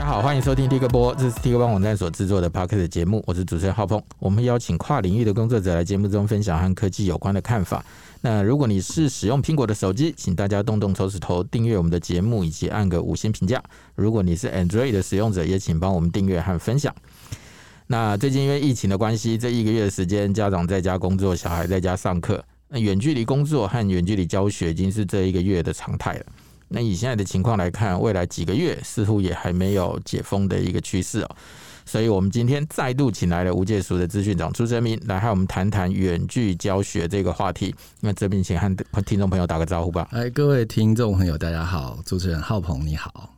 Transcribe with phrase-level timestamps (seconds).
[0.00, 4.02] 大家好，欢迎收听 Tik 播，这是 Tik 帮网站所制作的 Podcast 节目，我是主持人浩鹏。
[4.18, 7.84] 我们邀请跨领域的工作者来节目中分享和科技有关的看法。
[8.22, 13.62] 那如果你是使用苹果的手机，请大家动动手指头订阅我们的节目，以及按个五星评价。
[13.94, 16.94] 如果你是 Android 的使用者，也请帮我们订阅和分享。
[17.86, 26.24] 那最近因为疫情的关系，这一个月的时间，家长在家工作，小孩在家上课，那远距离工作和远距离教学已经是这一个月的常态了。
[26.72, 31.36] 那以现在的情况来看，未来几个月似乎也还没有解封的一个趋势哦，
[31.84, 37.74] 所以我们今天再度请来了无界塾的资讯长朱哲明来和我们谈谈远距教学这个话题。
[38.00, 40.08] 那哲明，请和听众朋友打个招呼吧。
[40.12, 43.34] 哎，各位听众朋友，大家好，主持人浩鹏你好。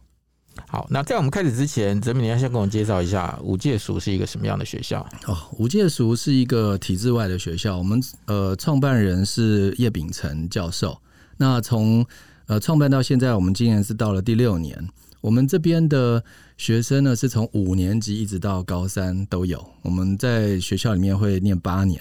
[0.68, 5.00] 好，那在我们开始之前，哲明你要先跟我介绍一下无界塾是一个什么样的学校？
[5.26, 11.00] 哦，无界塾是一个体制外的学校，我们呃创办人是叶秉成教授。
[11.38, 12.04] 那从
[12.46, 14.88] 呃，创办到现在，我们今年是到了第六年。
[15.20, 16.22] 我们这边的
[16.56, 19.64] 学生呢，是从五年级一直到高三都有。
[19.82, 22.00] 我们在学校里面会念八年。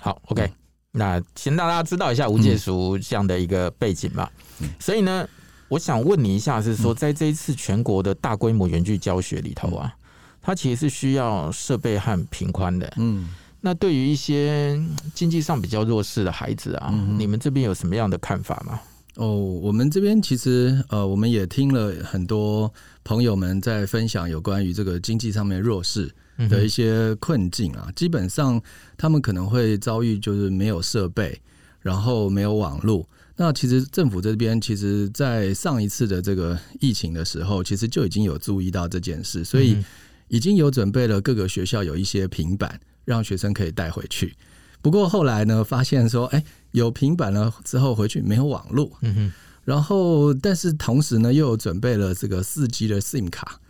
[0.00, 0.52] 好，OK，嗯，
[0.92, 4.30] 那先让大家知道一下吴界塾这样的一个背景吧。
[4.58, 5.24] 嗯，所以呢，
[5.68, 9.94] 我想问你一下，是说在这一次全国的大规模远距教学里头啊，
[10.42, 12.92] 它其实是需要设备和频宽的。
[12.96, 13.28] 嗯，
[13.60, 14.76] 那对于一些
[15.14, 18.80] 经济上比较弱势的孩子啊，你们这边有什么样的看法吗？
[19.20, 22.72] 哦，我们这边其实呃，我们也听了很多
[23.04, 26.10] 朋友们在分享有关于这个经济上面弱势
[26.48, 27.92] 的一些困境啊。
[27.94, 28.58] 基本上
[28.96, 31.38] 他们可能会遭遇就是没有设备，
[31.80, 33.06] 然后没有网络。
[33.36, 39.76] 那其实政府这边其实，在上一次的这个疫情的时候，其实就已经有注意到这件事，所以
[40.28, 44.34] 已经有准备了各个学校有一些平板，让学生可以带回去。
[44.82, 49.32] 不过后来呢，发现说，哎，有平板了之后回去没有网络，嗯哼，
[49.64, 53.60] 然后但是同时呢，又准备了这个四 G 的 SIM 卡，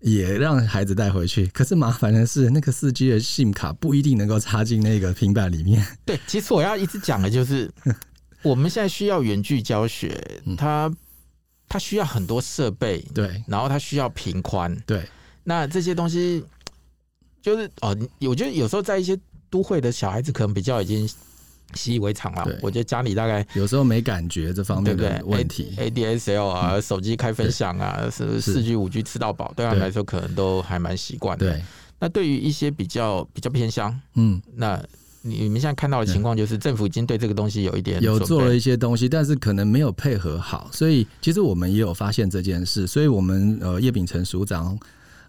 [0.00, 1.46] 也让孩子带回去。
[1.48, 5.84] 可是麻烦的是，那个四 G 的 SIM 卡不一定能够插进那个平板里面。
[6.04, 7.70] 对，其实我要一直讲的就是，
[8.42, 10.88] 我们现在需要远距教学，它
[11.68, 15.08] 它需要很多设备，对，然后它需要频宽，对，
[15.44, 16.44] 那这些东西
[17.42, 19.18] 就是哦，我觉得有时候在一些。
[19.50, 21.08] 都会的小孩子可能比较已经
[21.74, 22.48] 习以为常了。
[22.62, 31.60] 我觉得家里大概有时候没感觉这方面的问题，ADSL 啊，手机开分享啊，是四 G、五 G 吃到饱，对他们来说可能都还蛮习惯的。
[31.98, 34.80] 那对于一些比较比较偏乡，嗯，那
[35.22, 44.78] 你们现在看到的情况就是政府已经对这个东西有一点有做了一些东西，但是可能没有配合好，所以其实我们也有发现这件事，所以我们呃叶秉成署长。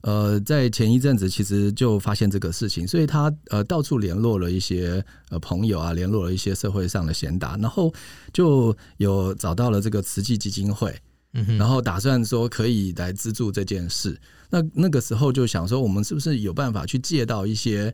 [0.01, 7.93] 呃，在前一阵子其实就发现这个事情，所以他呃到处联络了一些呃朋友啊，联络了一些社会上的贤达，然后
[8.31, 10.97] 就有找到了这个慈济基金会，
[11.33, 14.17] 嗯，然后打算说可以来资助这件事。
[14.49, 17.93] 那那个时候就想说，我们是不是有办法去借到一些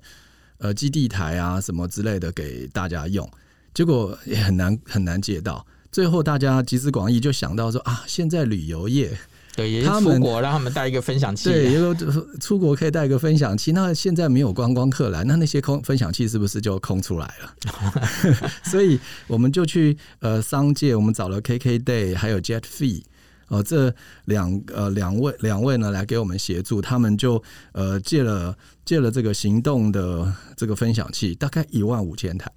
[0.59, 3.27] 呃基地台啊什么之类的给大家用？
[3.73, 5.65] 结果也很难很难借到。
[5.91, 9.17] 最后大家集思广益，就想到说啊，现在旅游业。
[9.55, 11.49] 对，也是出国让他们带一个分享器。
[11.49, 11.95] 对，因为
[12.41, 13.71] 出国可以带一个分享器。
[13.71, 18.41] 那现在没有观光客来，那那些空分享器是不是就空出来了？
[18.65, 23.03] 所以我们就去呃商界，我们找了 KKday 还有 JetFee
[23.47, 23.95] 哦、呃，这
[24.25, 32.51] 两呃两位两位呢来给我们协助，他们就呃借了借了这个行动的这个分享器，大概一万五千台，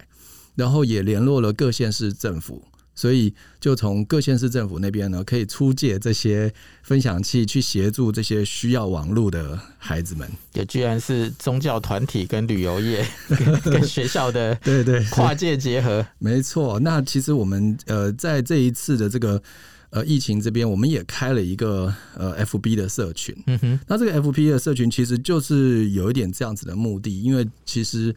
[0.55, 2.61] 然后也联络了各县市政府。
[2.99, 10.29] 所以，就从各县市政府那边呢，可以出借这些分享器，去协助这些需要网络的孩子们。
[10.51, 16.05] 也居然是宗教团体跟旅游业跟， 跟学校的对对跨界结合。
[16.17, 16.77] 没错。
[16.81, 19.41] 那其实我们呃，在这一次的这个
[19.91, 23.33] 呃疫情这边，我们也开了一个呃 FB 的社群。
[23.47, 23.79] 嗯哼。
[23.87, 28.13] 那这个 FB 的社群其实就是有一点这样子的目的，因为其实。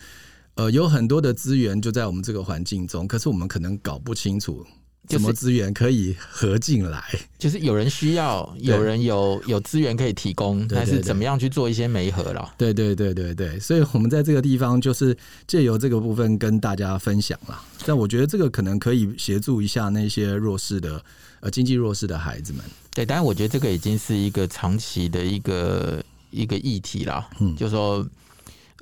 [0.55, 4.65] 呃，有很多的资源就在我们这个环境中，可是我们可能搞不清楚
[5.09, 7.03] 什么资源可以合进来，
[7.39, 12.55] 就是有人需要，有人有有资源可以提供，但是怎么样去做一些媒合了？
[12.59, 15.17] 对对对对对，所以我们在这个地方就是
[15.47, 17.59] 借由这个部分跟大家分享了。
[17.85, 21.03] 但我觉得这个可能可以协助一下那些弱势的
[21.41, 22.63] 呃经济弱势的孩子们。
[22.95, 27.27] 对，但是我觉得这个已经是一个长期的一个一个议题了。
[27.41, 28.07] 嗯，就是说。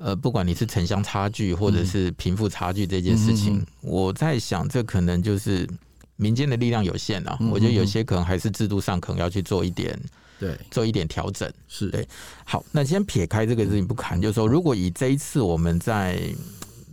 [0.03, 5.69] 呃，不管你是城乡差距或者是贫富差距这件事情，嗯、我在想，这可能就是
[6.15, 7.37] 民间的力量有限了。
[7.39, 9.95] 嗯、我觉得有些可能还是制度上可能要去做一点，
[10.39, 11.47] 对，做一点调整。
[11.67, 12.07] 是对。
[12.43, 16.19] 好，那先撇开这个事情不谈，就是说，如果以这一次我们在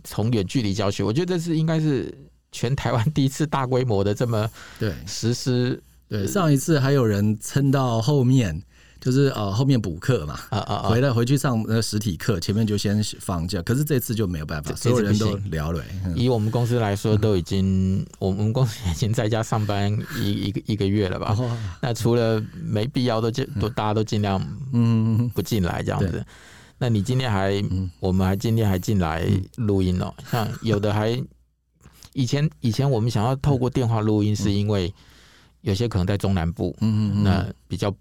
[0.03, 2.15] 从远距离教学，我觉得这是应该是
[2.51, 4.47] 全台湾 第一次大规模的这么
[4.77, 5.81] 对实施。
[6.07, 8.61] 对，上一次还有人撑到后面。
[9.01, 13.61] 就是呃后面补课嘛，啊啊啊，回来回去上那个实体课，前面就先放假。
[13.61, 15.81] 可是这次就没有办法，所有人都聊了。
[16.15, 21.37] 以我们公司来说，都已经我们公司已经在家上班一一个一个月了吧？
[21.81, 26.25] 那除了没必要都尽都大家都尽量嗯不进来这样子。
[26.77, 27.63] 那你今天还
[28.01, 29.25] 我们还今天还进来
[29.55, 31.17] 录音哦，像有的还
[32.11, 34.93] 以前以前我们想要透过电话录音，是因为
[35.61, 37.95] 有些可能在中南部，嗯嗯，那比较。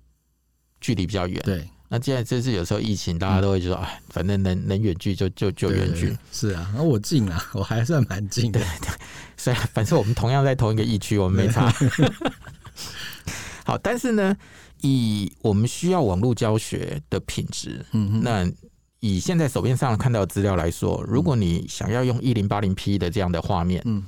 [0.80, 1.68] 距离比较远，对。
[1.90, 6.14] 那既然这次有时候疫情，大家都会说，哎、嗯，反正能能远距就就就远距。
[6.30, 8.60] 是啊，那我近啊， 我还算蛮近的。
[8.60, 8.90] 对对，
[9.38, 11.72] 虽然反正我们同样在同一个疫区，我们没差。
[13.64, 14.36] 好，但是呢，
[14.82, 18.52] 以我们需要网络教学的品质，嗯哼，那
[19.00, 24.04] 以现在手边上看到的资料来说，如果你想要用一零八零 P 的这样的画面，嗯，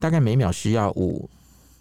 [0.00, 1.30] 大概每秒需要五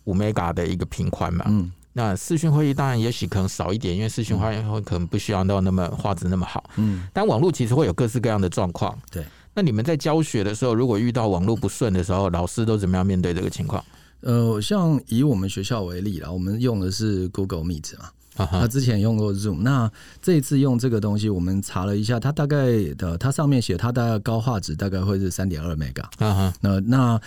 [0.04, 1.72] 五 Mega 的一个频宽嘛，嗯。
[1.98, 6.64] 那视讯会议当然也许可能少一点，因为视讯会议可能不需要到那么画质那么好。
[6.76, 8.96] 嗯，但网络其实会有各式各样的状况。
[9.10, 13.84] 对，那你们在教学的时候，如果遇到网络不顺的时候，老师都怎么样面对这个情况？
[14.22, 18.68] 呃，像以我们学校为例啦，我们用的是 Google Meet 嘛，他、uh.
[18.68, 19.92] 之前用过 Zoom，那
[20.22, 22.58] 这一次用这个东西，我们查了一下，它大概
[22.96, 26.04] 的，它上面写它大概高画质大概会是三点二 Mega。
[26.20, 27.22] 啊哈，那那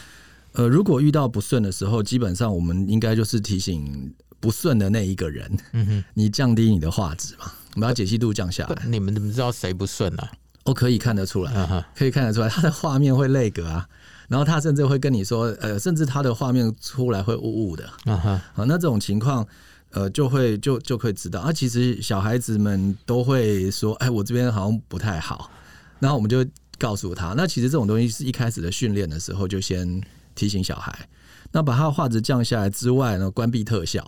[0.52, 4.12] 呃，如果遇到不顺的时候，基本上我们应该就是提醒。
[4.42, 8.86] 不顺的那一个人，嗯哼， 你降低你的画质嘛，我们要解析度降下来。
[8.86, 10.26] 你们怎么知道谁不顺呢？
[10.64, 13.86] 我可以看得出来，可以看得出来，他的画面会 lag 啊，
[14.28, 19.46] 然后他甚至会跟你说，呃，甚至他的画面出来会雾雾的，啊哈，那这种情况，
[19.90, 21.40] 呃，就会就就可以知道。
[21.40, 25.50] 啊，其实小孩子们都会说，哎，我这边好像不太好，
[25.98, 26.42] 然后我们就
[26.78, 30.00] 告诉他，那其实这种东西是一开始的训练的时候就先
[30.40, 31.06] 提醒小孩，
[31.52, 34.02] 那把它的画质降下来之外呢，关闭特效。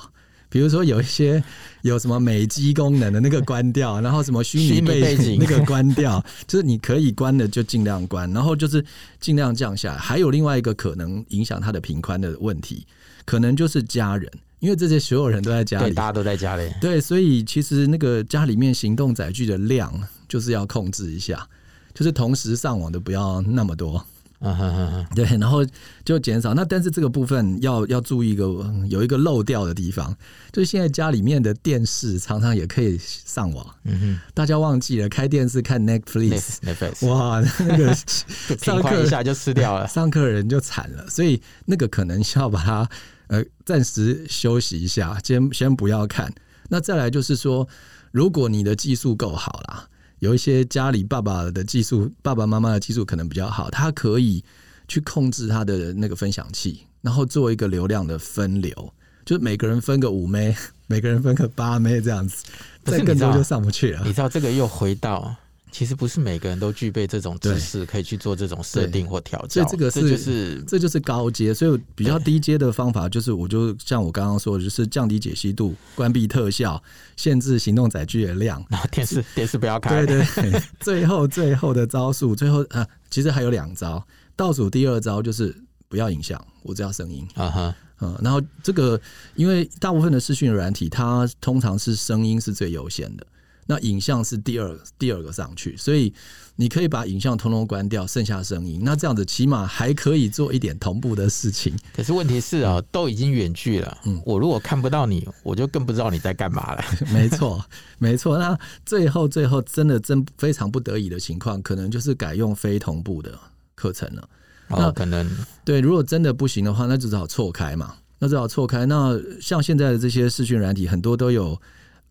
[0.49, 1.43] 比如说有一些
[1.83, 8.83] 有什么美肌功能的那个关掉，然后什么虚拟背景那个关掉，就是你可以关的就尽量关，然后就是
[9.21, 9.99] 尽量降下来。
[9.99, 12.87] 还有另外一个可能影响它的频宽的问题，
[13.27, 19.93] 可能就是家人，因为这些所有人都在家里，大家都在家里，对，所以其实那个家里面行动载具的量
[20.29, 21.47] 就是要控制一下，
[21.95, 24.05] 就是同时上网的不要那么多。
[24.45, 25.65] 嗯哼哼哼，对，然后
[26.05, 26.53] 就减少。
[26.53, 28.45] 那但是这个部分要要注意一个
[28.89, 30.13] 有一个漏掉的地方，
[30.51, 33.65] 就是现在家里面的电视常常也可以上网。
[33.85, 36.59] 嗯哼，大家忘记了开电视看 Netflix，
[37.07, 37.95] 哇，那个
[38.59, 41.09] 上课一下就吃掉了，上课人就惨了。
[41.09, 42.89] 所以那个可能需要把它
[43.29, 46.33] 呃暂时休息一下，先先不要看。
[46.69, 47.69] 那再来就是说，
[48.11, 49.89] 如果你的技术够好啦。
[50.23, 54.45] 有一些家里爸爸的技术，爸爸妈妈的技术可能比较好，他可以
[54.87, 58.95] 去控制他的那个分享器，然后做一个流量的分流，
[59.27, 60.55] 就是每个人分个五枚，
[60.87, 62.45] 每个人分个八枚这样子，
[62.85, 64.03] 再更多就上不去了。
[64.05, 65.35] 你知道这个又回到。
[65.73, 69.49] 其实不是每个人都具备这种知识，可以去做这种设定或调整。
[69.49, 76.81] 所以这个是这就是这就是高阶，所以比较低阶的方法就是，我就像我刚刚说的，就是降低解析度、关闭特效、
[77.17, 80.05] 限制行动载具的量，然 后电视电视不要开。
[80.05, 84.07] 对对对， 最后最后的招数，最后啊，其实还有两招。
[84.37, 85.57] 倒数第二招就是
[85.89, 89.01] 不要影像，我只要声音啊哈嗯，然后这个
[89.37, 93.27] 因为大部分的视讯软体，它通常是声音是最优先的。
[93.67, 96.13] 那影像是第二第二个上去，所以
[96.57, 98.81] 你可以把影像通通关掉，剩下声音。
[98.83, 101.73] 那这样子起码还可以做一点同步的事情。
[101.95, 106.85] 可是问题是啊，都已经远距了，嗯，我如果看不到你，我就更不知道你在干嘛了。
[107.15, 107.65] 没错，
[107.99, 108.37] 没错。
[108.37, 113.39] 那最后最后真的真非常不得已的情况，可能就是改用非同步的
[113.77, 114.29] 课程了。
[114.69, 115.29] 哦，那可能
[115.65, 117.95] 对，如果真的不行的话，那就只好错开嘛。
[118.19, 118.87] 那只好错开。
[118.87, 121.61] 那像现在的这些视讯软体，很多都有。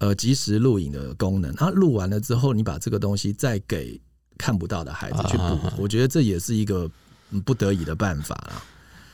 [0.02, 4.02] 呃，即时录影的功能，它录完了之后，你把这个东西再给
[4.36, 6.90] 看不到的孩子去补，啊、我觉得这也是一个
[7.46, 8.64] 不得已的办法了。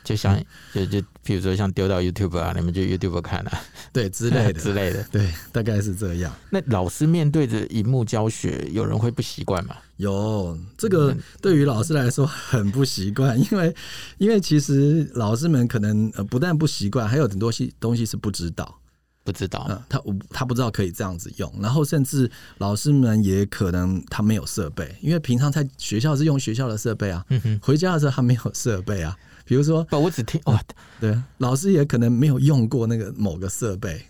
[0.06, 0.41] 就像
[0.74, 3.60] 就就比如说像丢到 YouTube 啊，你们就 YouTube 看啊，
[3.91, 6.34] 对之类的 之类的，对，大概是这样。
[6.50, 9.75] 那老师面对着荧幕教学，有人会不习惯吗？
[9.98, 13.75] 有，这个对于老师来说很不习惯， 因为
[14.20, 18.79] 因为其实老师们可能呃不但不习惯，还有很多西东西是不知道。
[19.27, 30.57] 不知道，嗯，他他不知道可以这样子用，然后甚至老师们也可能他没有设备，因为平常在学校是用学校的设备啊，嗯哼，回家的时候他没有设备啊，比如说，我只听哦，
[31.01, 34.01] 对，老师也可能没有用过那个某个设备，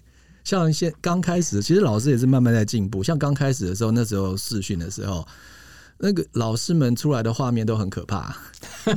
[0.44, 5.28] 像现刚开始，其实老师也是慢慢在进步，像刚开始的时候，那时候试训的时候，
[6.00, 8.36] 那个老师们出来的画面都很可怕，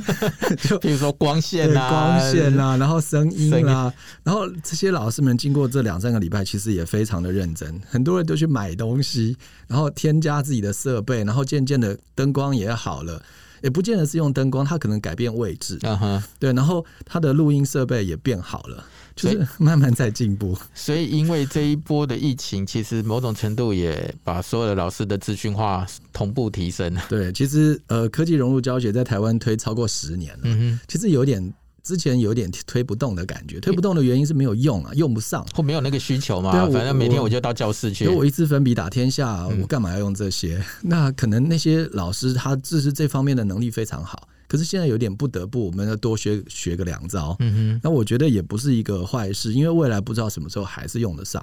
[0.69, 3.93] 就比如说光线啊、光线啊，然后声音啊，
[4.23, 9.35] 然后这些老师们经过这两三个礼拜，其实也非常的认真，很多人都去买东西，
[9.67, 13.21] 然后添加自己的设备，然后渐渐的灯光也好了。
[13.61, 16.23] 也不见得是用灯光，它可能改变位置，uh huh.
[16.39, 18.83] 对，然后它的录音设备也变好了，
[19.21, 20.57] 就是慢慢在进步。
[20.73, 26.95] 所以，因为这一波的疫情，其实某种程度也把所有的老师的资讯化同步提升。
[27.09, 31.53] 对，其实呃，科技融入教学在台湾推超过十年了，其实有点。
[31.83, 36.51] 之前有点推不动的感觉，推不动的原因是没有用啊，用不上，或没有那个需求嘛。
[36.51, 40.57] 对啊，反正每天我就到教室去，我一支粉笔打天下，我干嘛要用这些？
[40.57, 47.33] 嗯、 那可能那些老师他自是这方面的能力非常好，可是现在有点不得不，我们要多学学个两招。
[47.39, 51.41] 嗯哼，那我觉得也不是一个坏事，因为未来不知道什么时候还是用得上。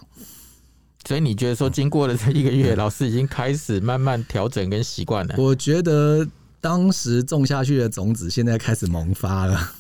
[1.07, 5.35] 所以你觉得说，经过了这一个月，老师已经开始慢慢调整跟习惯了？
[5.39, 6.29] 我觉得
[6.61, 9.73] 当时种下去的种子，现在开始萌发了。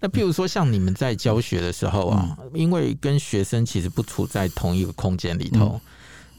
[0.00, 5.80] 那譬如说，像你们在教学的时候啊，嗯、因为跟学生其实不处在同一个空间里头，嗯、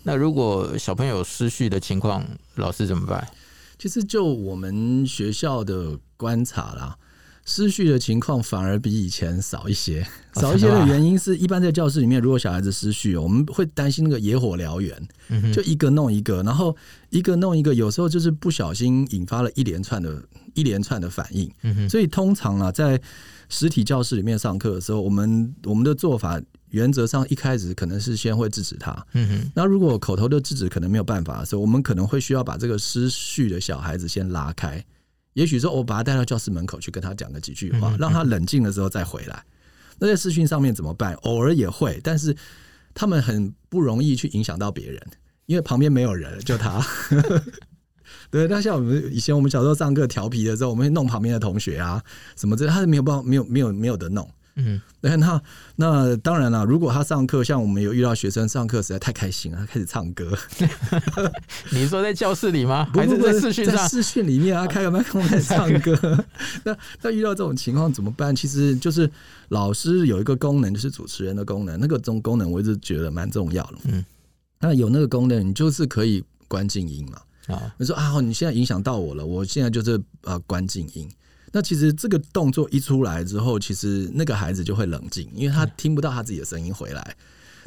[0.03, 2.21] 那如果小朋友失序的情况，
[2.55, 3.25] 老师怎么办？
[3.79, 6.97] 其实就我们学校的观察啦。
[7.49, 10.05] 失序的情况反而比以前少一些，
[10.35, 16.75] 少一些的原因是一般在教室里面，如果小孩子失序，我们会担心那个野火燎原，就一个弄一个，然后
[17.09, 20.21] 一个弄一个，有时候就是不小心引发了一连串的
[20.55, 21.49] 一连串的反应。
[21.87, 23.01] 所以通常啊，在
[23.47, 29.07] 实体教室里面上课的时候，我们我们的做法原则上一开始可能是先会制止他。
[29.55, 34.83] 那如果口头的制止可能没有办法的时候，我们可能会需要把这个失序的小孩子先拉开。
[35.37, 39.43] 也许说，我把他带到教室门口去跟他讲个几句话，让他冷静的时候再回来。
[39.99, 41.13] 那在视讯上面怎么办？
[41.21, 42.35] 偶尔也会，但是
[42.95, 44.99] 他们很不容易去影响到别人，
[45.45, 46.83] 因为旁边没有人，就他。
[48.31, 52.03] 对，那像我们以前我们小时候上课调皮的时候，我们会弄旁边的同学啊
[52.35, 54.27] 什么的，他是没有办法，没有没有没有的弄。
[54.59, 55.41] 嗯，对，那
[55.75, 60.35] 那当然了，如果他上课，像我们有遇到学生上课实在太开心了，他开始唱歌。
[61.71, 62.89] 你说在教室里吗？
[62.91, 63.75] 不不不，还是在视讯上？
[63.75, 66.25] 在视讯里面啊，开个麦克风在唱歌。
[66.65, 68.35] 那那遇到这种情况怎么办？
[68.35, 69.09] 其实就是
[69.49, 71.79] 老师有一个功能，就是主持人的功能。
[71.79, 73.77] 那个种功能我一直觉得蛮重要的。
[73.83, 74.03] 嗯，
[74.59, 77.21] 那有那个功能，你就是可以关静音嘛。
[77.53, 81.07] 啊，你说啊，你现在影响到我了，我现在就是呃关静音。
[81.51, 87.15] 那其实这个动作一出来之后，其实那个孩子就会冷静，因为他听不到他自己的声音回来。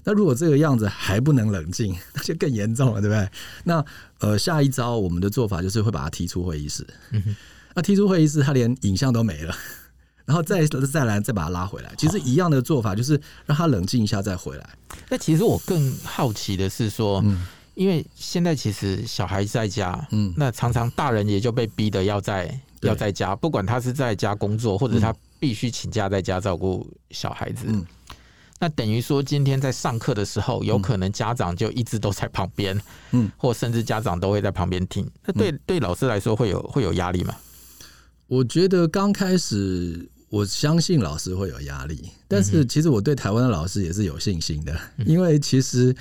[0.04, 3.28] 那如果这个样子还不能冷静， 那就更严重了，对不对？
[3.64, 3.84] 那
[4.18, 6.86] 呃，下一招我们的做法就是会把他踢出会议室。
[7.10, 7.36] 嗯。
[7.74, 9.54] 那踢出会议室，他连影像都没了，
[10.24, 11.92] 然后再再来再把他拉回来。
[11.96, 14.70] 其实一样的做法就是让他冷静一下再回来。
[15.08, 22.60] 那其实我更好奇的是说，嗯，因为现在其实小孩在家，嗯，那常常大人也就被逼的要在。
[22.82, 27.66] 要在家，不管他是在家工作，或者他必须请假在家照顾小孩子。
[27.68, 27.84] 嗯、
[28.58, 32.80] 那等于说，今天在上课的时候，有可能家长就一直都在旁边，
[33.12, 35.08] 嗯，或甚至家长都会在旁边听。
[35.26, 37.34] 那对对老师来说，会有会有压力吗？
[38.26, 45.94] 我觉得刚开始，我相信老师会有压力，但是其实我对台湾的老师也是有信心的，因为其实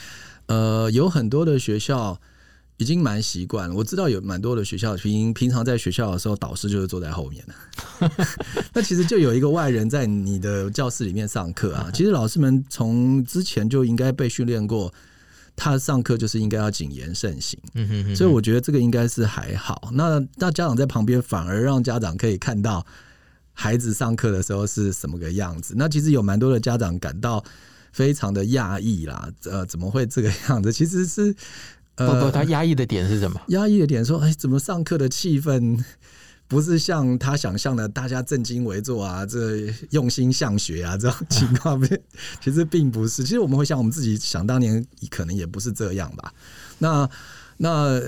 [0.46, 2.20] 呃，有很多的学校。
[2.80, 8.10] 已经蛮习惯了，我知道有蛮多的学校平平常在学校的时候，导师就是坐在后面的。
[8.74, 11.92] 那其实就有一个外人在你的教室里面上课啊。
[11.94, 14.94] 其实老师们从之前就应该被训练过，
[15.58, 17.60] 他上课就是应该要谨言慎行。
[18.16, 19.90] 所以我觉得这个应该是还好。
[19.92, 22.86] 那那家长在旁边，反而让家长可以看到
[23.52, 25.74] 孩子上课的时候是什么个样子。
[25.76, 27.44] 那其实有蛮多的家长感到
[27.92, 29.30] 非常的讶异啦。
[29.44, 30.72] 呃，怎么会这个样子？
[30.72, 31.36] 其实是。
[32.06, 33.40] 不不，他压抑的点是什么？
[33.50, 35.84] 压抑的点说，哎，怎么上课的气氛
[36.48, 41.80] 不是像他想象的，大家正襟危坐啊，这用心向学啊，这种情况，
[42.42, 43.24] 其实并不是。
[43.24, 46.34] 其实我们会像，我们自己想当年可能也不是这样吧。
[46.80, 47.10] 那
[47.58, 48.02] 那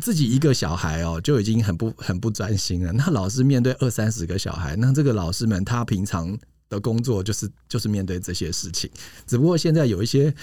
[0.00, 2.92] 自己一个小孩哦，就已经很不很不专心了。
[2.92, 6.36] 那老师面对二三十个小孩，那这个老师们他平常
[6.68, 8.90] 的工作就是就是面对这些事情，
[9.26, 10.34] 只不过现在有一些。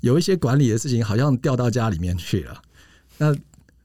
[0.00, 2.62] 有一些管理的事情好像掉到家里面去了。
[3.16, 3.34] 那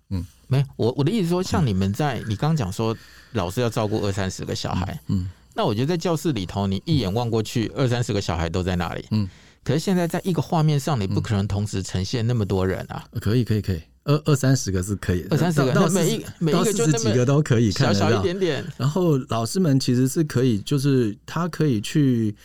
[0.09, 2.95] 嗯，没，我我的意思说，像你们在你刚讲说，
[3.31, 9.27] 老师要照顾二三十个小孩，嗯，那我觉得在教室里头，你一眼望过去，二三十个小孩都在那里，嗯，
[9.63, 13.03] 可是现在在一个画面上，你不可能同时呈现那么多人啊。
[13.19, 18.63] 可以，可以，可以，二二三十个是可以，二三十个，那每一每一个就几个都可以看，小小一点点。
[18.77, 22.35] 然后老师们其实是可以，就是他可以去。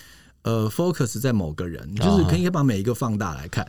[0.43, 3.67] 呃，focus 在某个人，就是可以把每一个放大来看。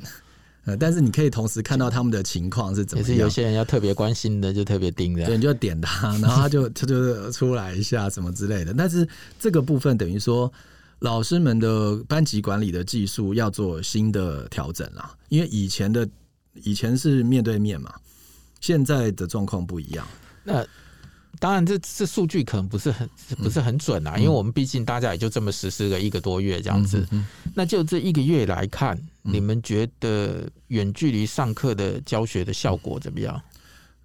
[0.65, 3.09] 呃，但是你可以同时看到他们的情况是怎么样。
[3.09, 5.25] 也是有些人要特别关心的，就特别盯着。
[5.25, 8.73] 对，你就点他，然后他就他就出来一下什么之类的。
[8.73, 9.07] 但是
[9.39, 10.51] 这个部分等于说，
[10.99, 15.15] 老师们的班级管理的技术要做新的调整啦。
[15.29, 16.07] 因为以前的
[16.53, 17.93] 以前是面对面嘛，
[18.61, 20.07] 现在的状况不一样。
[20.43, 20.65] 那。
[21.38, 27.07] 当然这，这这数据可能不是很不是很准啊，嗯、因为我们毕竟大家也就这么实施了一个多月这样子。
[27.53, 33.41] 那就这一个月来看，嗯、你们觉得远距离上课的教学的效果怎么样？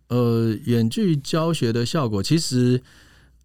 [0.09, 2.81] 呃，远距教学的效果，其实，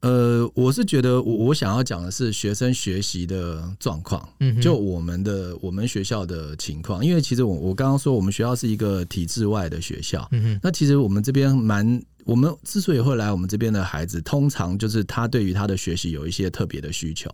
[0.01, 4.27] 呃，我是觉得我我想要讲的是学生学习的状况。
[4.61, 10.29] 就我们的我们学校的情况，因为其实我我刚刚说我们学校是一个体制外的学校。
[10.61, 11.99] 那其实我们这边蛮。
[12.29, 17.27] 我们之所以会来我们这边的孩子，通常就是他对于他的学习有一些特别的需求，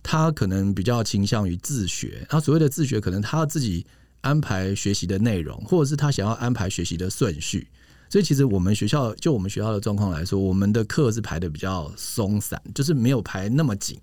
[0.00, 2.24] 他可能比较倾向于自学。
[2.28, 3.84] 他所谓的自学，可能他自己
[4.20, 7.66] 安排学习的内容，或者是他想要安排学习的顺序。
[8.08, 13.98] 所以，其实我们学校就我们学校的状况来说，我们的课是排的比较松散，就是没有排那么紧。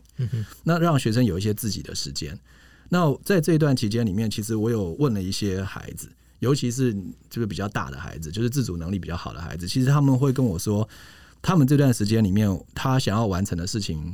[0.66, 2.38] 那让学生有一些自己的时间。
[2.90, 6.10] 那在这一段期间里面，其实我有问了一些孩子。
[6.44, 6.94] 尤其是
[7.30, 10.88] 就是比较大的孩子，就是自主能力比较好的孩子，其实他们会跟我说，
[11.42, 14.14] 他们这段时间里面，他想要完成的事情，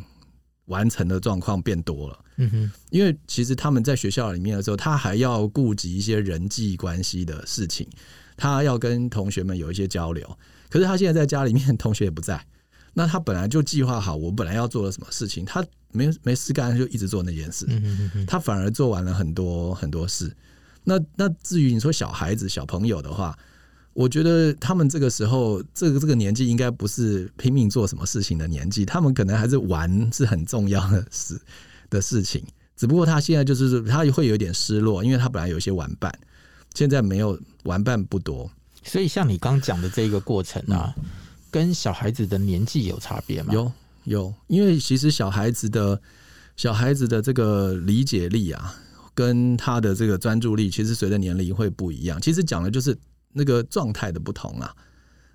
[0.65, 2.19] 完成的状况变多了。
[2.37, 7.89] 嗯哼，因为其实他们在学校里面的时候，他还要顾及一些人际关系的事情，
[8.37, 10.37] 他要跟同学们有一些交流。
[10.69, 12.45] 可是他现在在家里面，同学也不在，
[12.93, 17.65] 那他本来就计划好，我本来要做了什么事情，他没没事干，就一直做那件事。
[17.67, 20.31] 嗯哼哼，他反而做完了很多很多事。
[20.83, 23.37] 那那至于你说小孩子小朋友的话，
[23.93, 31.39] 我觉得他们这个时候这个这个年纪应该不是拼命做什么事情的年纪，他们可能还是玩是很重要的事
[31.89, 32.43] 的事情。
[32.75, 36.11] 只不过他现在就是他会有点失落，因为他本来有一些玩伴，
[36.73, 38.49] 现在没有玩伴不多。
[38.83, 41.03] 所以像你刚讲的这个过程啊，嗯、
[41.51, 43.53] 跟小孩子的年纪有差别吗？
[43.53, 43.71] 有
[44.05, 46.01] 有，因为其实小孩子的
[46.55, 48.75] 小孩子的这个理解力啊。
[49.19, 52.21] 跟他的这个专注力，其实随着年龄会不一样。
[52.21, 52.97] 其实讲的就是
[53.33, 54.73] 那个状态的不同啊，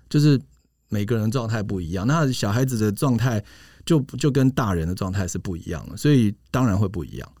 [0.09, 0.41] 就是
[0.89, 2.07] 每个人状态不一样。
[2.07, 3.39] 那小孩子的状态
[3.85, 7.31] 就就跟大人的状态是不一样的，所以当然会不一样。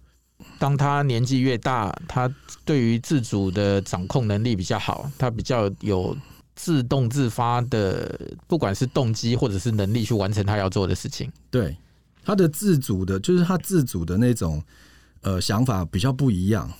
[0.59, 2.31] 当他年纪越大，他
[2.63, 6.15] 对于自主的掌控能力比较好，他比较有
[6.55, 11.31] 自动自发的，不管是动机或者是能力去完成他要做的事情。
[11.49, 11.75] 对，
[12.23, 14.63] 他的自主的，就是他自主的那种。
[15.25, 16.71] 呃，想法比较不一样，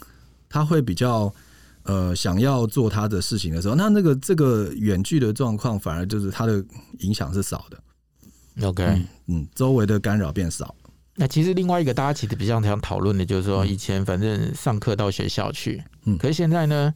[0.48, 1.34] 他会比较
[1.82, 6.64] 呃想要做他的事情的时候，那那个这个远距的状况，反而就是他的
[7.00, 8.68] 影响是少的。
[8.68, 10.76] OK，嗯，嗯，周围的干扰变少。
[11.16, 16.94] 那其实另外一个大家其实比较想讨论的，就是说以前反正上课到学校去，嗯，可是现在呢，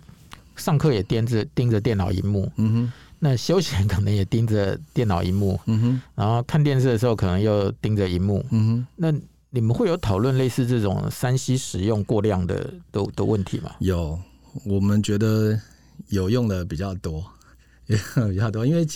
[0.55, 9.11] 上课也盯着盯着电脑荧幕，嗯哼，那休闲可能也盯着电脑荧幕，嗯哼，然后看电视的时候可能又盯着荧幕，嗯哼，那。
[9.51, 13.71] 你们会有讨论类似这种三 C 使用过量的的的问题吗？
[13.79, 14.19] 有，
[14.63, 15.59] 我们觉得
[16.09, 17.25] 有用的比较多，
[17.87, 18.87] 比较多，因为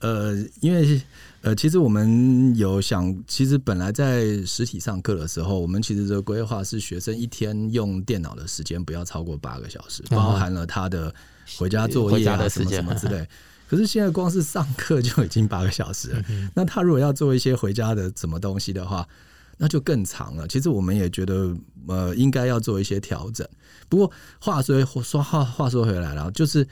[0.00, 1.00] 呃，因为
[1.40, 11.14] 呃，其实我们有想，其实本来在实体上课的时候，我们其实这个规划是学生一天用电脑的时间不要超过八个小时，包含了他的
[11.56, 13.26] 回家作业啊什么什么之类。
[13.66, 16.22] 可是现在光是上课就已经八个小时了，
[16.54, 19.08] 那他如果要做一些回家的什么东西的话，
[19.56, 20.46] 那就更长了。
[20.48, 23.46] 其实我们也觉得，呃，应该要做一些调整。
[23.88, 26.66] 不过话说说话话说回来了，就是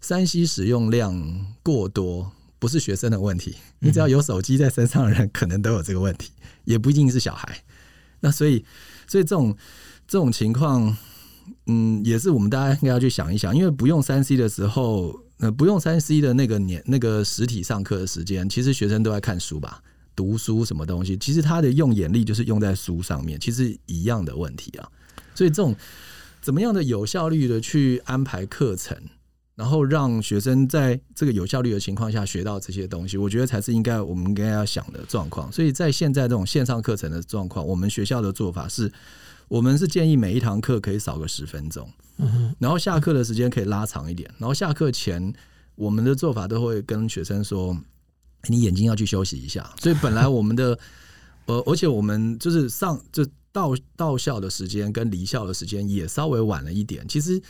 [0.00, 3.56] 三 C 使用量过多不是学生的问题。
[3.80, 6.30] 你只要有手机在身上的人，可能都有这个问题，
[6.64, 7.64] 也不一定是小孩。
[8.20, 8.64] 那所以，
[9.06, 9.56] 所以这种
[10.06, 10.96] 这种情况，
[11.66, 13.56] 嗯，也是我们大家应该要去想一想。
[13.56, 19.82] 因为不用三 C 的时候，呃，不用三 C 的那个年那个实体上课的时间，其实学生都在看书吧。
[20.18, 24.88] 读书什么东西，其实他的用眼力就是用在书上面，其实一样的问题啊。
[25.32, 25.76] 所以这种
[26.40, 28.98] 怎么样的有效率的去安排课程，
[29.54, 35.52] 然后让学生在这个有效率的情况下学到这些东西，我觉得才是应该我们应该要想的状况。
[35.52, 38.92] 所以在现在这种线上课程的状况，我们学校的做法是，
[39.46, 41.88] 我们是建议每一堂课可以少个十分钟，
[42.58, 45.32] 然后下课的时间可以拉长一点，然后下课前
[45.76, 47.76] 我们的做法都会跟学生说。
[48.46, 50.78] 你眼睛要去休息一下，所以本来我们的，
[51.46, 57.06] 呃，而且我们就是上就到到校的时间跟离校的时间也稍微晚了一点。
[57.08, 57.40] 其实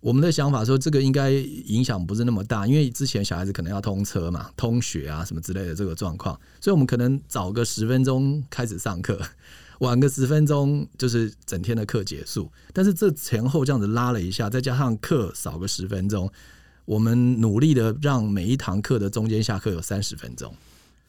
[0.00, 9.20] 我们的想法说，这个应该影响不是那么大，因为之前小孩子可能要通车嘛、通学啊什么之类的这个状况，所以我们可能早个十分钟开始上课。
[9.80, 12.50] 晚个十分钟就是整天的课结束。
[12.72, 16.30] 但是这前后这样子拉了一下，再加上课少个十分钟，
[16.84, 20.52] 我们努力的让每一堂课的中间下课有三十分钟。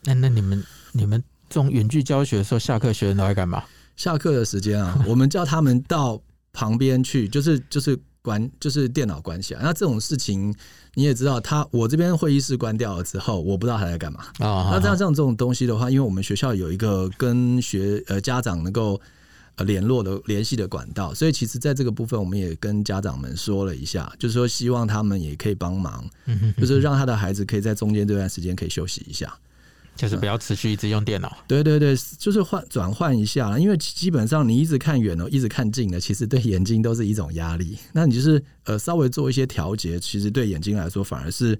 [0.03, 3.63] 那那你们你们这种远距教学的时候，下课学生都在干嘛？
[3.95, 6.21] 下课的时间啊， 我们叫他们到
[6.53, 9.61] 旁边去，就是就是关，就是电脑关起来。
[9.61, 10.53] 那这种事情
[10.93, 14.25] 你也知道，他我这边会议室关掉了之后，我不知道他在干嘛。
[14.39, 18.99] 哦、那这样像这种东西的话，因为我们学校有一个跟学呃家长能够
[19.55, 26.07] 呃联络的联系的管道，所以其实在这个部分，我们也跟家长们说了一下，就是说希望他们也可以帮忙，
[26.57, 29.33] 就是让他的孩子可以在中间这段时间可以休息一下。
[29.95, 31.37] 就是不要持续一直用电脑。
[31.47, 37.77] 对对对，就是换转换一下，因为基本上你一直看远了，一直看近了，其实对眼睛都是一种压力。
[37.93, 41.57] 那你就是呃稍微做一些调节，其实对眼睛来说反而是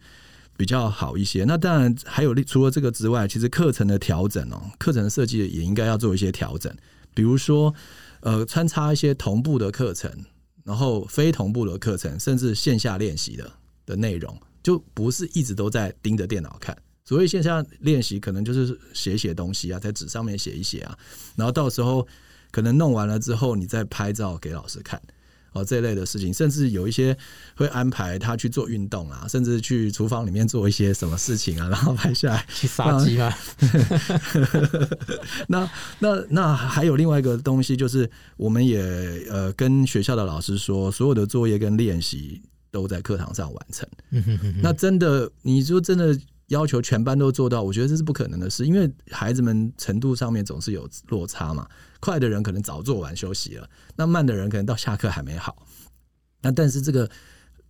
[0.58, 1.46] 比较好一些。
[1.46, 6.70] 那当然还有除了这个之外，其实课程的调整哦，课程设计也应该要做一些调整，
[7.16, 7.74] 比如说
[8.20, 10.12] 呃穿插一些同步的课程，
[10.64, 13.52] 然后非同步的课程，甚至线下练习的
[13.88, 16.78] 的内容，就不是一直都在盯着电脑看。
[17.04, 20.98] 所谓线下练习，可能就是写写东西啊，在纸上面写一写啊，
[21.36, 22.08] 然后到时候
[22.52, 25.02] 可能弄完了之后，你再拍照给老师看
[25.56, 27.18] 哦，这一类的事情，甚至有一些
[27.56, 33.36] 会安排他去做运动啊，甚至去厨房里面做一些什么事情啊，然后拍下来去杀鸡啊？
[35.48, 35.68] 那
[36.00, 38.80] 那那还有另外一个东西，就是我们也
[39.32, 43.88] 呃跟学校的老师说，所有的作业跟练习都在课堂上完成。
[44.62, 46.16] 那真的，你说真的。
[46.50, 51.68] 要求全班都做到，我觉得这是不可能的事，因为孩子们程度上面总是有落差嘛。
[52.00, 55.56] 快的人可能早做完休息了，那慢的人可能到下课还没好。
[56.42, 57.10] 那但是这个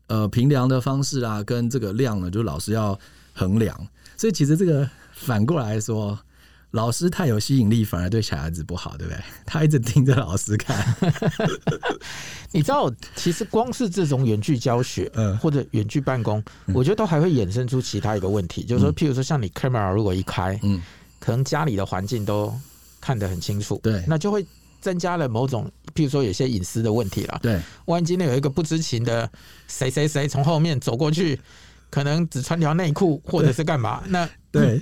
[0.07, 2.99] 呃评量的方式啊，跟这个量呢，就老师要
[3.33, 3.75] 衡量。
[4.17, 6.17] 所以其实这个反过来说。
[6.71, 9.23] 老师太有吸引力，反而对小孩子不好，对不对？
[9.45, 10.85] 他一直盯着老师看。
[12.51, 20.81] 你知道，其实光是这种远距教学，嗯，或者远距办公，我觉得都还会衍生出其他一个问题，就是说，譬如说，像你 camera 如果一开，嗯，
[21.17, 22.53] 可能家里的环境都
[23.05, 24.43] 看得很清楚，对，那就会
[24.81, 27.39] 增加了某种，譬如说，有些隐私的问题了。
[27.39, 29.29] 对，万一今天有一个不知情的
[29.67, 31.39] 谁谁谁从后面走过去，
[31.91, 34.81] 可能只穿条内裤或者是干嘛，那对。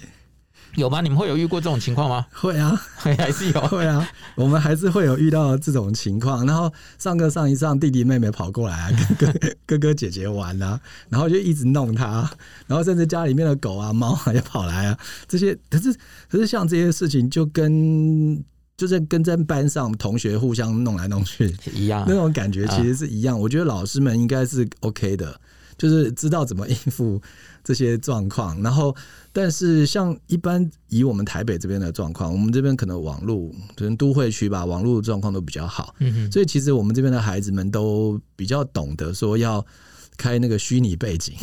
[0.76, 1.02] 有吗？
[1.02, 2.26] 你们会有遇过这种情况吗？
[2.34, 3.62] 会啊， 还是有。
[3.68, 6.46] 会啊，我们还是会有遇到这种情况。
[6.46, 12.30] 然后上课上一上，弟弟妹妹跑过来啊，跟 哥哥哥姐姐玩啊，然后就一直弄他，
[12.68, 14.98] 然后甚至家里面的狗啊、猫啊也跑来啊。
[15.28, 15.94] 这些可是
[16.30, 18.44] 可是像这些事情，就跟
[18.76, 23.40] 就是跟在班上同学互相弄来弄去一样，那种感觉其实是一样。
[23.40, 25.40] 我觉得老师们应该是 OK 的，
[25.78, 27.22] 就是知道怎么应付
[27.64, 28.96] 这些状况，然后。
[29.36, 35.96] 但是，像一般以我们台北这边的状况，我们这边可能网络，可能都会区吧，网络状况都比较好。
[36.32, 39.66] 所以，其实我们这边的孩子们都比较懂得说要
[40.18, 41.34] 开那个虚拟背景。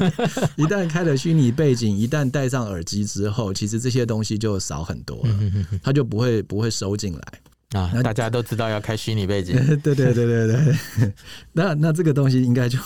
[0.56, 5.38] 一旦开了虚拟背景，一旦戴上耳机之后，其实这些东西就少很多了，
[5.82, 7.40] 他就不会不会收进来
[7.74, 7.90] 啊。
[7.92, 11.12] 那大家都知道要开虚拟背景，对对对对对。
[11.52, 12.78] 那那这个东西应该就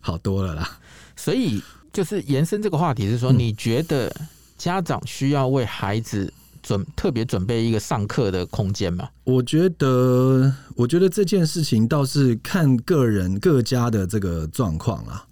[0.00, 0.78] 好多了啦。
[1.16, 1.62] 所以。
[1.92, 4.14] 就是延伸这个话题是说，你觉得
[4.58, 6.30] 家长需要为孩子
[6.62, 9.08] 准特别准备一个上课的空间吗？
[9.24, 15.24] 我觉得，我觉得这件事情倒是看个人各家的这个状况啊，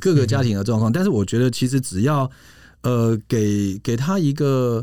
[0.00, 0.90] 各个家庭的状况。
[0.90, 2.30] 但是我觉得，其实只要
[2.80, 4.82] 呃给给他一个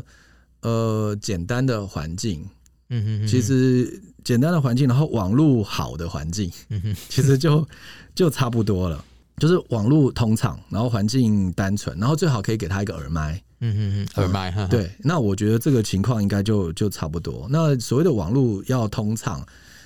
[0.60, 2.48] 呃简单的环境，
[2.88, 7.66] 嗯哼，其实简单的环境，然后网络好的环境，嗯哼，其实就
[8.14, 9.04] 就差不多了。
[9.38, 13.34] 就是网络通畅，然后环境单纯，然后最好可以给他一个耳麦。
[13.60, 14.66] 嗯嗯嗯，耳麦哈。
[14.66, 17.46] 对，那我觉得这个情况应该就就差不多。
[17.50, 19.44] 那所谓的网络要通畅，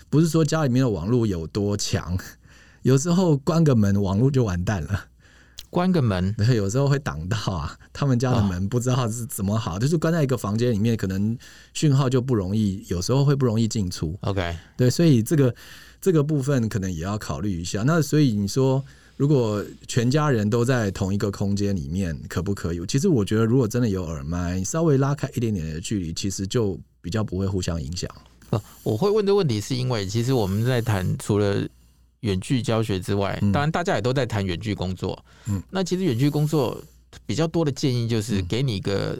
[0.08, 2.16] 不是说家里面的网络有多强，
[2.82, 5.06] 有时候关个门，网络就完蛋了。
[5.70, 7.74] 关个门， 对，有时候会挡到啊。
[7.94, 11.37] 他们家的门不知道是怎么好，就是关在一个房间里面，可能
[11.72, 14.18] 讯号就不容易，有时候会不容易进出。
[14.20, 15.54] OK，对，所以这个
[16.00, 17.83] 这个部分可能也要考虑一下。
[17.85, 18.85] 那所以你说。
[19.16, 22.80] 如果全家人都在同一个空间里面，可不可以？
[22.87, 28.11] 其实我觉得，如果真的有耳麦，稍微拉开一点点的距离，其实就比较不会互相影响。
[28.83, 31.68] 我会问这问题是因为，其实我们在谈除了
[32.20, 35.24] 远距教学之外，当然大家也都在谈远距工作。
[35.46, 36.83] 嗯，那其实远距工作
[37.26, 39.18] 比较多的建议就是给你一个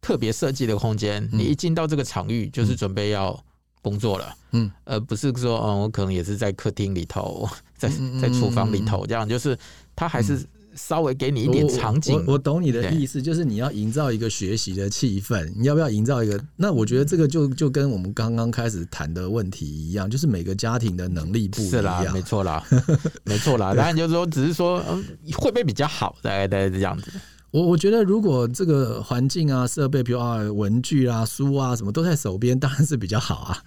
[0.00, 3.42] 特别设计的空间，你一进到这个场域就是准备要。
[3.82, 7.88] 工作了，嗯，而不是说，嗯，我可能也是在客厅里头，在
[8.20, 9.56] 在厨房里头，这样就是
[9.94, 10.44] 他还是
[10.76, 12.22] 稍微给你一点场景。
[12.26, 16.40] 我懂你的意思，就是你要营造一个学习的气氛，你要不要营造一个？
[16.56, 21.70] 那我觉得这个就就跟我们刚刚开始谈的问题一样，就是每个家庭的能力不一样。
[21.70, 22.62] 是啦，没错啦，
[23.24, 23.74] 没错啦。
[23.74, 26.16] 当然就是说，只是说，嗯，会不会比较好？
[26.22, 27.10] 大概大概是这样子。
[27.52, 33.62] 我我觉得，如果这个环境啊、设备，比如啊文具啊、书啊什么都在手边，当然是比较好啊。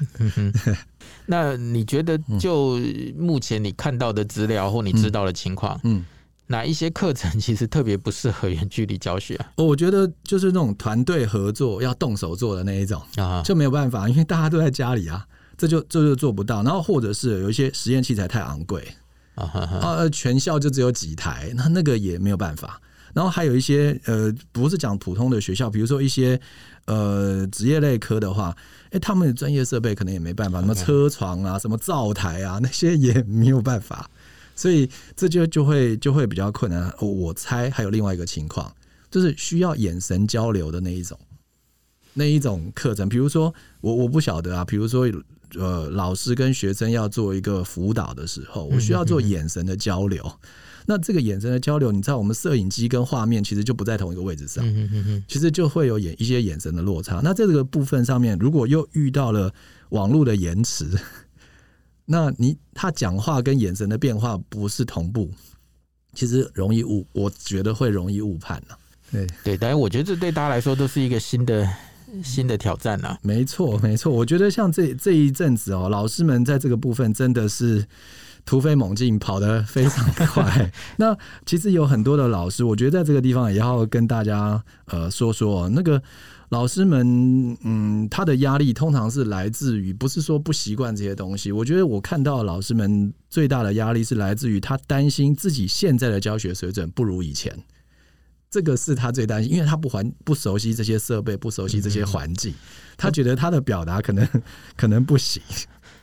[1.25, 2.77] 那你觉得，就
[3.17, 6.05] 目前你看到的资料或你知道的情况，嗯，
[6.51, 9.45] 哪一些课程 其实特别不适合远距离教学啊？
[9.57, 15.25] 我觉得就是那种团队合作要动手做的那一种啊，就没有办法，因为大家都在家里啊，
[15.57, 16.63] 这就这就做不到。
[16.63, 18.83] 然后或者是有一些实验器材太昂贵
[19.35, 22.81] 啊，全校就只有几台，那那个也没有办法。
[23.13, 26.39] 然后还有一些呃，不是讲普通的学校，比如说一些
[26.85, 28.55] 呃职业类科的话，
[28.91, 34.09] 哎，他们的专业设备可能也没办法，什么车床啊、什么灶台啊，那些也没有办法，
[34.59, 36.93] 所以这就就会就会比较困难。
[36.99, 38.69] 我猜还有另外一个情况，
[39.09, 41.17] 就是需要眼神交流的那一种
[42.13, 45.09] 那一种课程，比如说我我不晓得啊，比如说
[45.55, 50.21] 呃老师跟学生要做一个辅导的时候，我需要做眼神的交流。
[50.85, 54.65] 那这个眼神的交流，你知道，我们摄影机跟画面其实就不在同一个位置上，
[55.27, 57.21] 其实就会有眼一些眼神的落差。
[57.23, 59.53] 那这个部分上面，如果又遇到了
[59.89, 60.89] 网络的延迟，
[62.11, 65.29] 那你他讲话跟眼神的变化不是同步，
[66.13, 68.75] 其实容易误，我觉得会容易误判呢。
[69.11, 71.69] 对对，但是我觉得这对大家来说都是一个新的
[72.23, 73.15] 新的挑战啊。
[73.21, 77.85] 没错没错，我觉得像这这一阵子哦，老师们在这个部分真的是。
[78.45, 80.71] 突飞猛进，跑得非常快。
[80.97, 86.01] 那其实有很多的老师，我觉得在这个地方也要跟大家呃说说，那个
[86.49, 91.51] 老师们，嗯，他的压力通常是来自于不是说不习惯这些东西。
[91.51, 97.55] 我觉得我看到老师们最大的压力是来自于他担心自己现在的教学水准不如以前，
[98.49, 102.51] 这个是他最担心，因为他不环不熟悉这些设备，不熟悉这些环境，
[102.97, 104.27] 他觉得他的表达可能
[104.75, 105.41] 可能不行。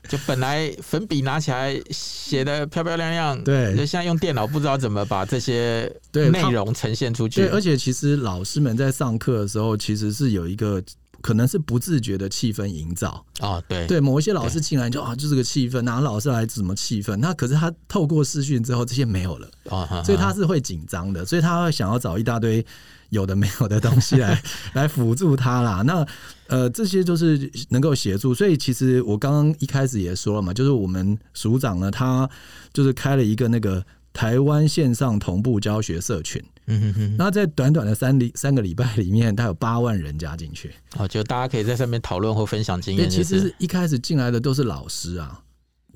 [0.09, 7.42] 就本来粉笔拿起来写的漂漂亮亮，对，就现在用电脑不知道怎么把这些内容呈现出去。
[7.42, 10.83] 对，而且其实老师们在上课的时候，其实是有一个
[11.21, 13.62] 可能是不自觉的气氛营造啊。
[13.69, 17.16] 对，对，某一些老师进来就啊，就是个气氛，拿老师来怎么气氛？
[17.16, 22.64] 那可是他透过视讯之后，这些没有了啊，所以他是会紧张的，所以他会想要找一大堆。
[23.11, 24.42] 有的没有的东西来
[24.75, 26.07] 来辅助他啦，那
[26.49, 32.29] 呃这些就是能够协助，所以其实我刚刚一开始也说了嘛，就是我们署长呢，他
[32.73, 43.11] 就是开了一个那个台湾线上同步教学社群，嗯哼哼，那在短短的三礼三个礼拜里面，他有八万人加进去，哦，就大家可以在上面讨论或分享经验。
[43.11, 45.38] 其实一开始进来的都是老师啊，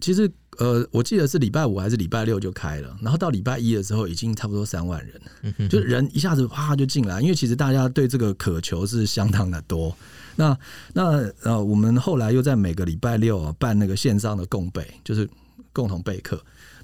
[0.01, 0.31] 其实。
[0.59, 9.97] 呃，我记得是礼拜五还是礼拜六就开了，然后到礼拜一的时候已经差不多三万人了，就人一下子哗就进来，因为其实大家对这个渴求是相当的多。
[10.37, 10.59] 那
[10.93, 15.27] 那呃，我们后来又在每个礼拜六啊办那个线上的共备，就是
[15.73, 16.39] 共同备课。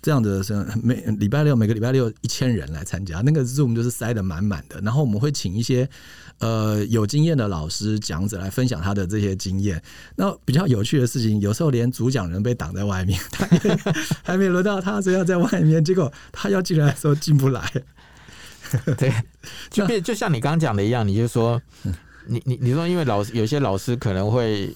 [0.07, 4.81] 这样子是每礼拜六每个礼拜六一千人来参加，那个 Zoom 就是塞得满满的。
[4.83, 5.91] 然后我们会请一些
[6.39, 9.83] 呃有经验的老师讲者来分享他的这些经验。
[10.15, 13.49] 那比较有趣的事情，有时候连主讲人被挡在外面，他
[14.23, 15.85] 还没轮到他，所以要在外面。
[15.85, 17.69] 结果他要进来的时候进不来。
[18.97, 19.13] 对，
[19.71, 21.61] 就变就像你刚刚讲的一样，你就说
[22.29, 24.73] 你你你说，因为老师有些老师可能会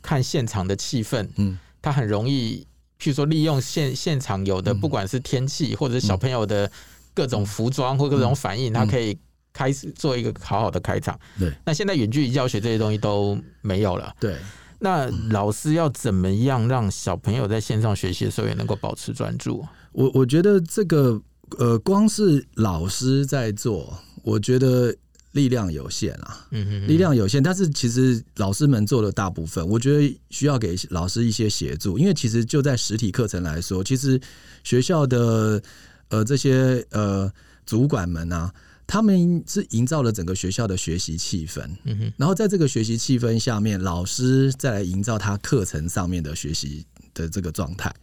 [0.00, 2.64] 看现场的气氛，嗯，他很容易。
[3.00, 6.70] 譬如说，利用现现场有的，不管是天气或者小朋友的
[7.14, 9.16] 各种服装或各种反应，他可以
[9.52, 11.18] 开始做一个好好的开场。
[11.38, 14.12] 对，那现在远距离教学这些东西都没有了。
[14.18, 14.36] 对，
[14.80, 19.64] 那老师要怎么样让小朋友在线上学习的时候也能够保持专注？
[19.92, 21.20] 我我觉得这个
[21.58, 24.94] 呃，光是老师在做，我觉得。
[25.32, 34.18] 力量有限啊，嗯力量有限，但是其实老师们做的大部分，我觉得需要给老师一些协助，因为其实就在实体课程来说，其实
[34.64, 35.62] 学校的
[36.08, 37.30] 呃这些呃
[37.66, 38.52] 主管们啊，
[38.86, 47.94] 他们是营造了整个学校的学习气氛，嗯然后在这个学习气氛下面，老师再来营造他课程上面的学习的这个状态，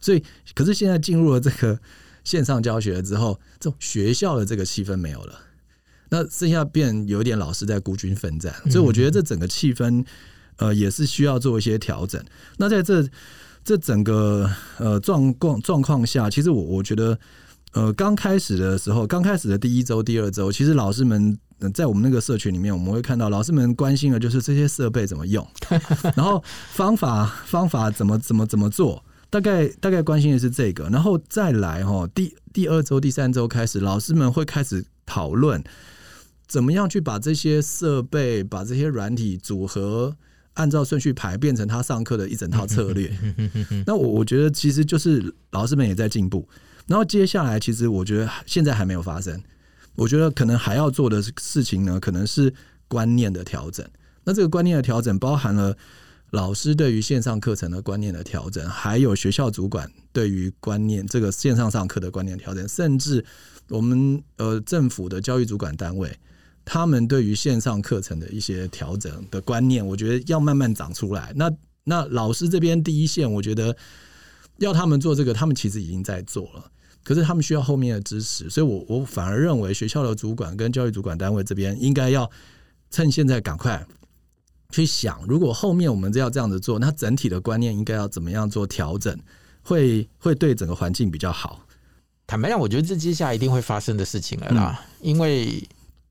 [0.00, 0.22] 所以
[0.54, 1.80] 可是现在进入了这个
[2.24, 5.40] 线上教学之后，这种学校的这个气氛没有了。
[6.14, 10.04] 那剩下变有点老师在孤军奋战，所以我觉得这整个气氛，
[10.58, 12.22] 呃，也是需要做一些调整。
[12.56, 13.04] 那在这
[13.64, 14.48] 这整个
[14.78, 17.18] 呃状况状况下，其实我我觉得，
[17.72, 21.36] 呃，刚开始的时候，刚开始的第一周、第二周，其实老师们
[21.74, 25.44] 在我们那个社群里面，我们会看到老师们关心的就是这些设备怎么用，
[26.14, 26.40] 然后
[26.72, 29.02] 方法方法怎么怎么怎么做。
[29.30, 35.60] 大概大概关心的是这个，然后再来哈，第第二周、第三周开始，老师们会开始讨论
[36.46, 40.16] 怎么样去把这些设备、把这些软体组合，
[40.54, 43.10] 按照顺序排，变成他上课的一整套策略。
[43.86, 46.48] 那我我觉得其实就是老师们也在进步。
[46.86, 49.42] 然后接下来，其实我觉得现在还没有发生。
[49.94, 52.52] 我觉得可能还要做的事情呢，可能是
[52.88, 53.86] 观念的调整。
[54.24, 55.76] 那这个观念的调整包含了。
[56.30, 63.24] 老师对于线上课程的观念的调整，还有学校主管对于观念这个线上上课的观念调整，甚至
[63.68, 66.12] 我们呃政府的教育主管单位，
[66.64, 71.32] 他们对于线上课程的一些调整的观念，我觉得要慢慢长出来。
[71.36, 71.50] 那
[71.84, 73.76] 那老师这边第一线，我觉得
[74.58, 76.70] 要他们做这个，他们其实已经在做了，
[77.02, 82.30] 可是他们需要后面的支持，所以我我反而认为学校的主管跟教育主管单位这边应该要
[82.90, 83.86] 趁现在赶快。
[84.70, 89.16] 去想，如果后面我们要这样子做，那整体的观念应该要怎么样做调整，
[89.62, 91.64] 会会对整个环境比较好。
[92.26, 95.62] 坦白讲，我觉得这接下来一定会发生的事情了啦，嗯、因为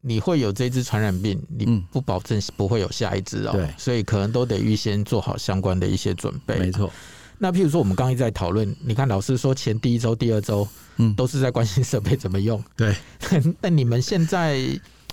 [0.03, 6.59] 你会有这只传染病，你不保证不会有下一只哦、喔，对、嗯，所以可能都得预先做好相关的一些准备。
[6.59, 6.91] 没错。
[7.39, 12.63] 那譬如说，我们刚刚一直在讨论，你看老师说前第一周、第二周，嗯，都是在关心设备怎么用。
[12.77, 12.95] 对。
[13.61, 14.59] 那你们现在？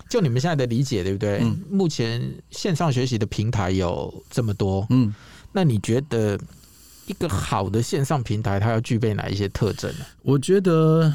[0.09, 1.39] 就你们现在的理解，对不对？
[1.41, 5.15] 嗯，目前线上学习的平台有这么多，嗯，
[5.53, 6.37] 那你觉得
[7.07, 10.05] 一个好的线上平台，它要具备哪一些特征呢？
[10.23, 11.13] 我觉得，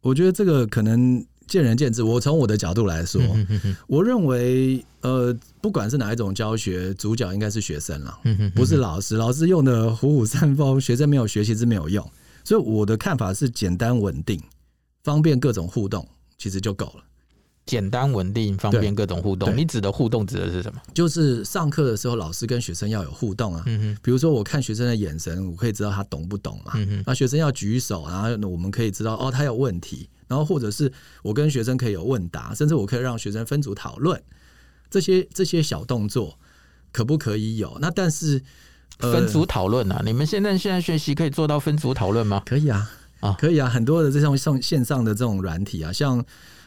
[0.00, 2.02] 我觉得这个可能见仁见智。
[2.02, 9.16] 我从我的角度来说，嗯、哼哼我认为，呃，不管是哪一种教学，主角应该是学生了，嗯哼哼，不是老师。
[9.16, 12.08] 老师用的虎虎生风，学生没有学习是没有用。
[12.44, 14.40] 所以我的看法是，简单稳定，
[15.02, 16.06] 方便各种互动，
[16.38, 17.04] 其实就够了。
[17.66, 19.54] 简单稳定，方便各种互动。
[19.56, 20.80] 你指的互动指的是什么？
[20.94, 23.64] 就是上课的时候，老师跟学生要有互动啊。
[24.02, 26.72] 比如说，我看学生的眼神，我可以知道他懂不懂嘛。
[26.76, 27.04] 嗯哼。
[27.06, 30.08] 那学生要举手，然后我们可以知道哦，他有问题。
[30.30, 30.90] 然后或者是
[31.22, 34.18] 我跟学生可以有问答，甚至我可以让学生分组讨论。
[34.88, 36.38] 这些这些小动作
[36.90, 37.76] 可不可以有？
[37.80, 38.40] 那但是、
[39.00, 42.42] 呃、分组讨论啊，你们现在现在学习可以做到分组讨论吗？
[42.46, 42.90] 可以啊，
[43.20, 46.24] 啊，可以啊，很多的这种上线上的这种软体啊，像。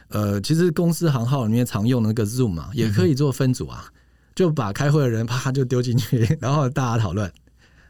[0.08, 3.90] 呃，其实公司行号里面常用的那个 Zoom 嘛，也可以做分组啊，
[4.34, 7.32] 就把开会的人啪就丢进去， 然后大家讨论。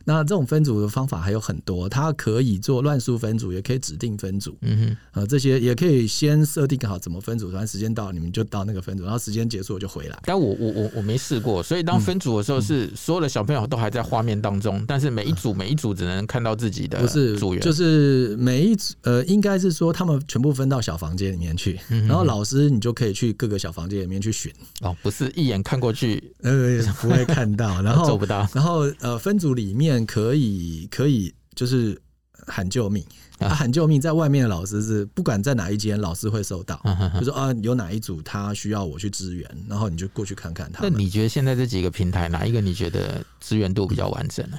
[0.04, 4.56] 那这种分组的方法还有很多，它可以做乱数分组，也可以指定分组。
[4.60, 4.78] 嗯
[5.12, 10.18] 哼，呃，这些也可以先设定好怎么分组，反正时间到你们就到那个分组，然后时间结束我就回来。
[10.24, 24.52] 但我我我我没试过，所以当分组的时候是所有的小朋友都还在画面当中，嗯、但是每一组每一组只能看到自己的不是组员，就是每一组呃，应该是说他们全部分到小房间里面去，嗯、然后老师你就可以去各个小房间里面去寻。
[24.82, 29.93] 哦，不是一眼看过去呃不会看到， 然后做不到，然后呃分组里面。
[30.06, 32.00] 可以可以，就是
[32.46, 33.04] 喊救命
[33.38, 33.48] 啊！
[33.50, 36.80] 喊救命，在外面的老师是不管在哪一间，老师会收到，
[37.18, 40.80] 就说啊，有哪一组他需要我去支援，然后你就过去看看他。
[40.82, 44.58] 那你觉得现在这几个平台，哪一个你觉得资源度比较完整呢？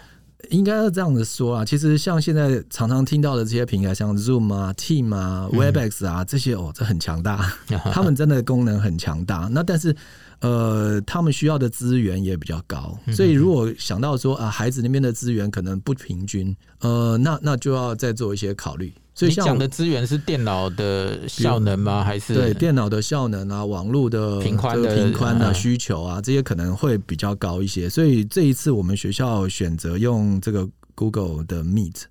[0.52, 7.52] 应该是这样子说啊，其实像现在常常听到的这些平台，像 Zoom 啊、Team 啊、Webex 啊这些，哦，这很强大，
[7.92, 9.50] 他们真的功能很强大。
[9.52, 9.96] 那但是。
[10.42, 18.94] 呃，他们需要的资源也比较高，所以如果想到说啊，孩子那边的资源可能不平均，呃，那那就要再做一些考虑。
[19.18, 22.04] 所以像讲的资源是电脑的效能吗？
[22.04, 27.90] 还是对电脑的效能啊，网络的频宽的频宽的需求啊，这些可能会比较高一些。
[27.90, 32.02] 所以这一次我们学校选择用这个 Google 的 Meet，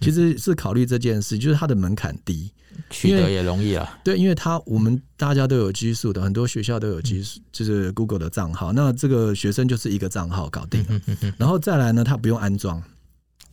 [0.00, 2.50] 其实是考虑这件事，就是它的门槛低。
[2.90, 8.72] 取得也容易啊，对，因为它我们大家都有基数的，很多学校都有基数，就是 Google 的账号。
[8.72, 11.00] 那这个学生就是一个账号搞定了，
[11.38, 12.82] 然后再来呢，它不用安装，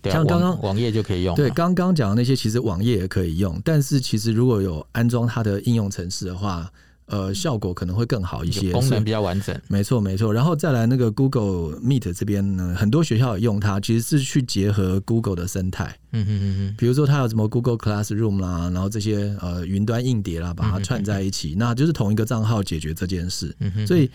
[0.06, 1.36] 像刚刚网页就可以用。
[1.36, 6.72] 对，刚刚讲的那些其实网页也可以用，但是其实如果有安装它的应用程式的话。
[7.12, 9.54] 呃，效果可能会更好一些，功能比较完整。
[9.68, 10.34] 没错，没错。
[10.34, 15.94] 然后再来那个 Google Meet 这边呢，很多学校也用它，其实是去结合 Google 的生态。
[16.14, 16.76] 嗯嗯嗯嗯。
[16.78, 23.54] 比如说它有什么 Google Classroom 啦，然后这些呃云端硬碟啦，把它串在一起，嗯、哼哼那就是同一个账号解决这件事。
[23.60, 23.86] 嗯哼。
[23.86, 24.10] 所以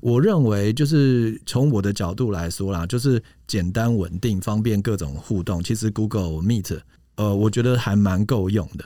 [0.00, 5.62] 我认为，就是从我的角度来说啦，就是简单稳定、方便各种互动。
[5.62, 6.80] 其实 Google Meet，
[7.14, 8.84] 呃，我觉得还蛮够用的。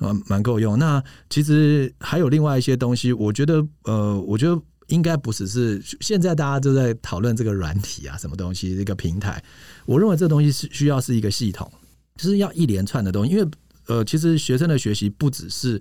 [0.00, 0.78] 呃，蛮够用。
[0.78, 9.42] 那其实还有另外一些东西，我觉得，呃，我觉得应该不只是现在大家都在讨论这个软体啊，什么东西，这个平台。
[9.84, 11.70] 我认为这东西是需要是一个系统，
[12.16, 13.32] 就是要一连串的东西。
[13.32, 13.46] 因为，
[13.88, 15.78] 呃，其实学生的学习不只是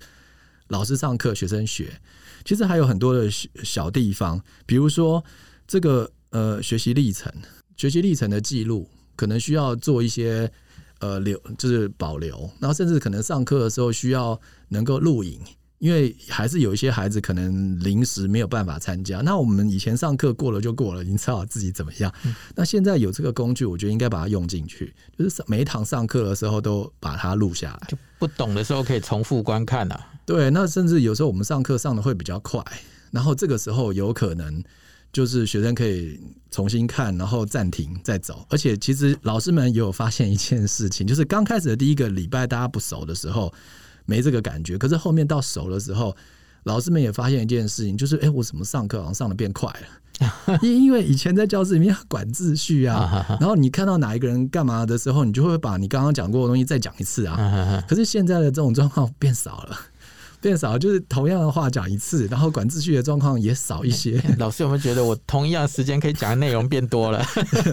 [0.67, 1.89] 老师上课，学生学，
[2.43, 3.29] 其实还有很多的
[3.63, 5.23] 小地方，比如说
[5.65, 7.31] 这个呃学习历程，
[7.77, 10.51] 学习历程的记录，可能需要做一些。
[10.99, 14.39] 呃留，就是保留，然后甚至可能上课的时候需要
[14.69, 15.39] 能够录影。
[15.79, 22.13] 因为还是有一些孩子可能临时没有办法参加，那我们以前上课过了就过了，已经知道自己怎么样。
[22.25, 27.87] 嗯、那现在有这个工具，我觉得应该把它用进去，就是每一堂上课的时候都把它录下来。
[27.87, 30.05] 就不懂的时候可以重复观看啊。
[30.25, 32.61] 对，那甚至有时候我们上课上的会比较快，
[33.09, 34.61] 然后这个时候有可能
[35.11, 36.19] 就是学生可以
[36.51, 38.45] 重新看，然后暂停再走。
[38.49, 43.53] 而且其实老师们也有发现一件事情，就是刚开始的第一个礼拜大家不熟的时候。
[44.05, 46.17] 没这个感觉，可是后面到熟的时候，
[46.63, 50.57] 老师们也发现一件事情，就是哎，我怎么上课好像上的变快了？
[50.63, 57.83] 因 因为以前在教室里面要管秩序啊， 然后你看到哪一个人干嘛的时候，你就会把你刚刚讲过的东西再讲一次啊。
[57.87, 59.79] 可是现在的这种状况变少了，
[60.41, 64.21] 变少，就是同样的话讲一次，然后管秩序的状况也少一些。
[64.37, 67.25] 老师有没有觉得我同一样时间可以讲的内容变多了？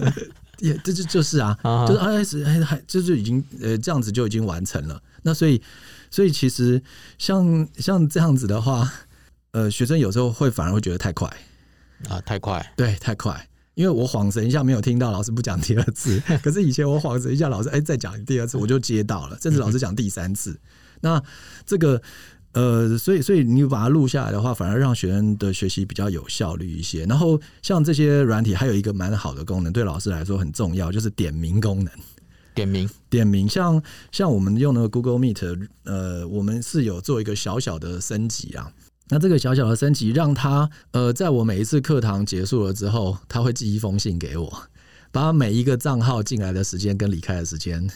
[0.59, 1.57] 也这就就是啊，
[1.87, 5.01] 就是哎是哎还就是已经呃这样子就已经完成了。
[5.23, 5.61] 那所以。
[6.09, 6.81] 所以其实
[7.17, 8.89] 像像这样子的话，
[9.51, 11.27] 呃，学生有时候会反而会觉得太快
[12.07, 13.45] 啊，太快，对，太快。
[13.73, 20.57] 因为我恍神一下没有听到老师不讲第二次， 可是以前我恍神一下老师哎再讲第二次我就接到了，甚至老师讲第三次。
[21.01, 21.21] 那
[21.65, 22.01] 这个
[22.57, 27.05] 呃，所以所以你把它录下来的话，反而让学生的学习比较有效率一些。
[27.05, 31.93] 然后像这些软体还有一个蛮好的功能，对老师来说很重要，就是点名功能。
[32.55, 33.79] 点名，点名，像
[34.11, 38.73] 像我们用那个 Google Meet，呃，我们是有做一个小小的升级啊。
[39.09, 44.63] 那这个小小的升级，让他呃，在我每一次课堂结束了之后，他会寄一封信给我，
[45.11, 47.87] 把每一个账号进来的时间跟离开的时间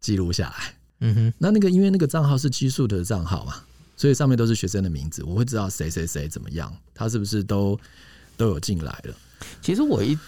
[0.00, 0.74] 记录下来。
[1.00, 3.54] 嗯哼，那那个因为那个账号是奇数的账号嘛，
[3.96, 7.78] 所以上面都是学生的名字，我会知道谁谁谁怎么样，他是不是都
[8.36, 9.14] 都有进来了。
[9.60, 10.18] 其实我一。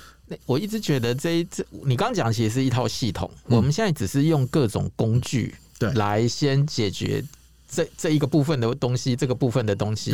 [0.45, 7.25] 我一直觉得这一这你刚刚讲其实是一套系统，嗯，我们现在只是用各种工具对来先解决
[7.71, 10.11] 这这一个部分的东西，这个部分的东西。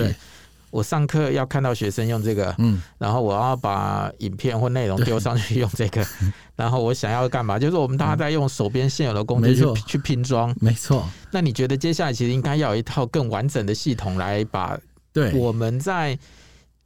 [0.73, 6.05] 我上课要看到学生用这个，嗯，然后我要把影片或内容丢上去用这个，
[6.57, 7.59] 然后我想要干嘛？
[7.59, 11.07] 就是我们大家在用手边现有的工具去去拼装，没错。
[11.31, 14.77] 那你觉得接下来其实应该要有一套更完整的系统来把
[15.13, 16.19] 对我们在。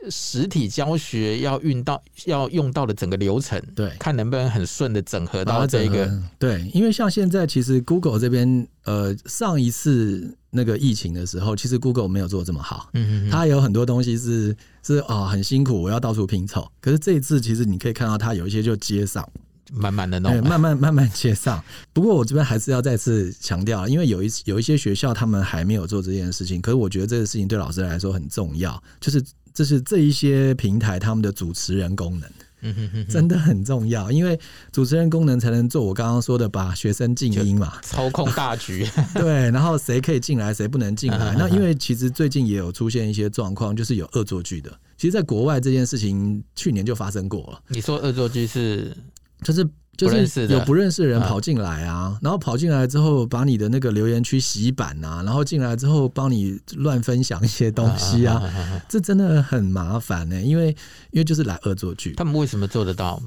[0.09, 6.09] 实体教学要运到要用到的整个流程，对，看能不能很顺的整合到这个。
[6.38, 12.90] 对，因为像现在其实 Google 这边，呃，上一次那个疫情的时候，其实 Google 没有做这么好。
[12.92, 16.70] 嗯嗯，它有很多东西是是啊、哦、很辛苦，我要到处拼凑。
[16.80, 19.28] 可是这一次其实你可以看到，它有一些就接上，
[19.72, 21.61] 慢慢的弄，慢慢慢慢接上。
[21.92, 29.20] 不过我这边还是要再次强调，因为有一有一些学校他们还没有做这件事情，可是我觉得这个事情对老师来说很重要，就是。
[29.57, 34.39] 这是这一些平台他们的主持人功能，真的很重要，因为
[34.71, 38.87] 主持人功能才能做我刚刚说的，把学生静音嘛，操控大局。
[39.17, 41.35] 对，然后谁可以进来，谁不能进来。
[41.41, 44.71] 那因为其实最近也有出现一些状况，就是有恶作剧的。
[44.99, 47.63] 其实，在国外这件事情去年就发生过了。
[47.69, 48.95] 你说恶作剧是，
[49.43, 49.67] 就是。
[49.97, 58.42] 就是有不认识的人跑进来啊，然后跑进来之后把你的那个留言区洗版啊，然后进来之后帮你乱分享一些东西啊，
[58.88, 60.42] 这真的很麻烦呢、欸。
[60.42, 60.68] 因为
[61.11, 62.12] 因为就是来恶作剧。
[62.12, 63.20] 他们为什么做得到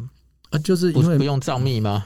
[0.52, 0.60] 啊？
[0.60, 2.06] 就是因为不用账密吗？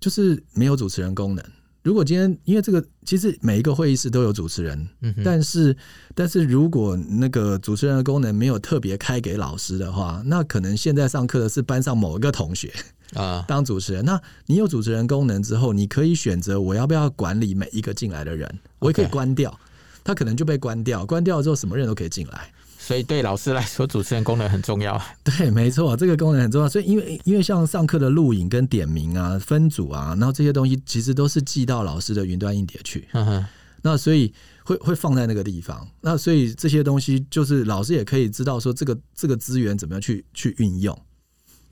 [0.00, 1.44] 就是没有主持人功能。
[1.82, 5.76] 如果今天因为这个，其实每一个会议室都有主持人，嗯、但是
[6.14, 12.72] 但是如果那个主持人的功能没有特别开给老师的话，那可能现在上课的是班上某一个同学。
[13.14, 18.48] 啊，当主持人，那你有主持人功能之后，你可以选择我要不要管理每一个进来的人，
[18.78, 19.58] 我也可以关掉，
[20.02, 22.50] 他可能就被关掉，关掉之后什么人都可以进来。
[22.76, 25.00] 所以对老师来说，主持人功能很重要。
[25.24, 26.68] 对，没错，这个功能很重要。
[26.68, 33.08] 所以因为因为像上课的录影跟点名啊、分组啊，然后这些东西其实都是寄到老师的云端硬碟去。
[33.12, 33.46] 嗯哼，
[33.80, 34.30] 那所以
[34.64, 35.88] 会会放在那个地方。
[36.02, 40.94] 那所以这些东西就是老师也可以知道说这个这个资源怎么样去去运用。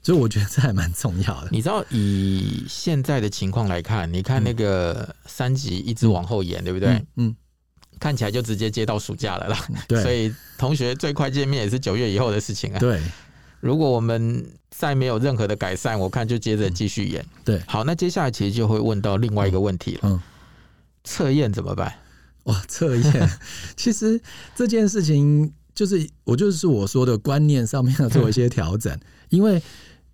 [0.03, 1.49] 所以我觉得这还蛮重要的。
[1.53, 6.89] 你知道，以现在的情况来看，你看那个三级一直往后延，嗯、对不对？
[6.91, 7.37] 嗯，嗯，
[8.01, 9.59] 看起来就直接接到暑假了啦。
[9.87, 12.81] 对，所以同学最快见面也是九月以后的事情啊。
[12.81, 13.01] 对，
[13.61, 17.25] 如果我们再没有任何的改善，我看就接着继续演。
[17.45, 20.01] 对，好，那接下来其实就会问到另外一个问题了。
[20.03, 20.21] 嗯，
[21.05, 21.95] 测验怎么办？
[22.45, 23.31] 哇，测验，
[23.77, 24.21] 其实
[24.57, 28.99] 这件事情就是我就是我说的观念上面要做一些调整，
[29.31, 29.63] 因为。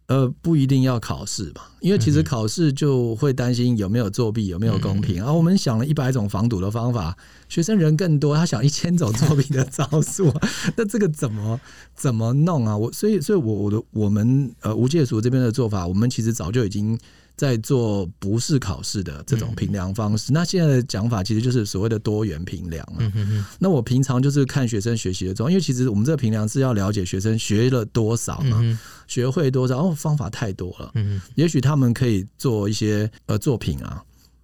[0.09, 5.17] 呃，不一定要考试吧，因为其实考试就会担心有没有作弊，有没有公平。
[5.17, 7.15] 然后、嗯啊、我们想了一百种防堵的方法，
[7.47, 10.33] 学生人更多，他想一千种作弊的招数，
[10.77, 11.61] 那这个怎么
[11.95, 12.75] 怎么弄啊？
[12.75, 16.99] 我所以所以我，我我的我们呃无界塾这边的做法，我们其实早就已经
[17.39, 20.33] 在做不是考试的这种评量方式。
[20.33, 22.97] 嗯、那现在的讲法其实就是所谓的多元评量嘛。
[22.99, 28.77] 嗯、哼哼那我平常就是看学生学习的状况，因为其实我们这个评量是要了解学生学了多少嘛，嗯、
[29.07, 29.79] 学会多少。
[29.79, 30.91] 哦，方法太多了。
[30.97, 34.03] 嗯哼，也许他们可以做一些呃作品啊，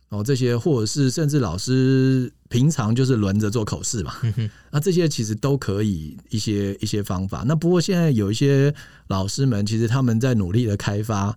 [0.08, 4.14] 然后这些或者是甚至老师平常就是轮着做口试嘛。
[4.22, 7.42] 嗯哼，那这些其实都可以一些一些方法。
[7.44, 8.72] 那不过现在有一些
[9.08, 11.36] 老师们，其实他们在努力的开发。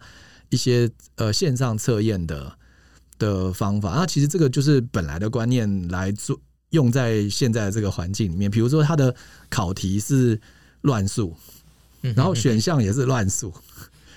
[0.49, 2.53] 一些呃线上测验的
[3.19, 6.39] 的方法，那其实这个就是本来的观念来做
[6.69, 8.49] 用在现在的这个环境里面。
[8.49, 9.13] 比如说，它的
[9.49, 10.39] 考题是
[10.81, 11.35] 乱数，
[12.01, 13.53] 然后选项也是乱数，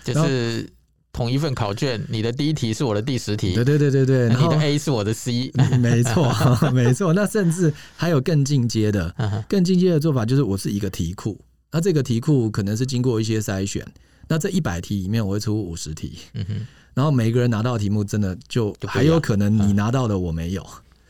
[0.04, 0.68] 就是
[1.12, 5.50] 同一份考卷，你的第一题是我的第十题，对对对对对，然后你的 A 是我的 C，
[5.80, 6.32] 没错
[6.72, 7.12] 没错。
[7.12, 11.40] 那甚至还有更进阶的，更进阶的做法就是我是一个题库，
[11.72, 13.84] 那这个题库可能是经过一些筛选。
[14.30, 20.64] 那这一百题里面，我会出五十题，嗯哼，然后每个人拿到的题目，真的就还有可能你拿到的我没有，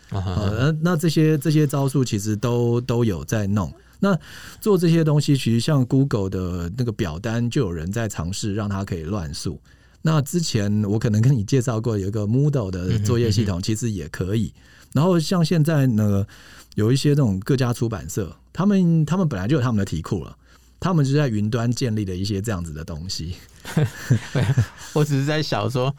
[0.09, 3.71] 呃，那这些这些招数其实都都有在弄。
[3.99, 4.18] 那
[4.59, 9.61] 做这些东西，其实像 Google 的那个表单，就有人在尝试让它可以乱数。
[10.01, 14.55] 那之前我可能跟你介绍过，有一个 Moodle 的作业系统，其实也可以。
[14.95, 16.27] 然后像现在呢，
[16.75, 20.35] 有一些这种各家出版社，他们他们本来就有他们的题库了。
[20.81, 23.37] 他们就在云端建立了一些这样子的东西。
[24.95, 25.95] 我只是在想说，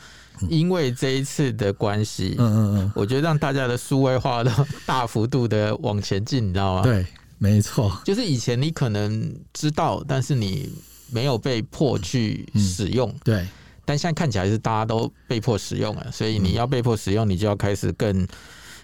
[0.50, 4.52] 因为这一次的关系，嗯嗯嗯，我觉得让大家的数位化都
[4.86, 6.82] 大幅度的往前进，你知道吗？
[6.82, 7.06] 对，
[7.38, 10.74] 没错，就是以前你可能知道，但是你
[11.12, 13.48] 没有被迫去使用，嗯、对。
[13.84, 18.28] 但现在看起来是大家都被迫使用了，所以你要被迫使用，你就要开始更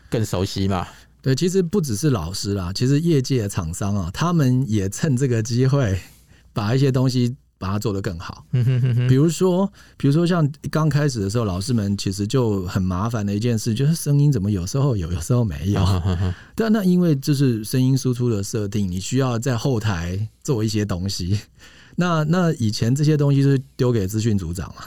[0.10, 0.88] 更熟悉嘛。
[1.22, 6.00] 对，其实不只是老师啦，其实业界的厂商啊，他们也趁这个机会
[6.54, 8.46] 把一些东西把它做得更好。
[9.10, 15.84] 比如说，比如说像刚开始的时候，老师们其实就很麻烦的一件事，就是声音怎么有时候有，有时候没有。
[16.56, 21.40] 但那因为就是声音输出的设定，你需要在后台做一些东西。
[21.96, 24.84] 那那以前这些东西是丢给资讯组长嘛，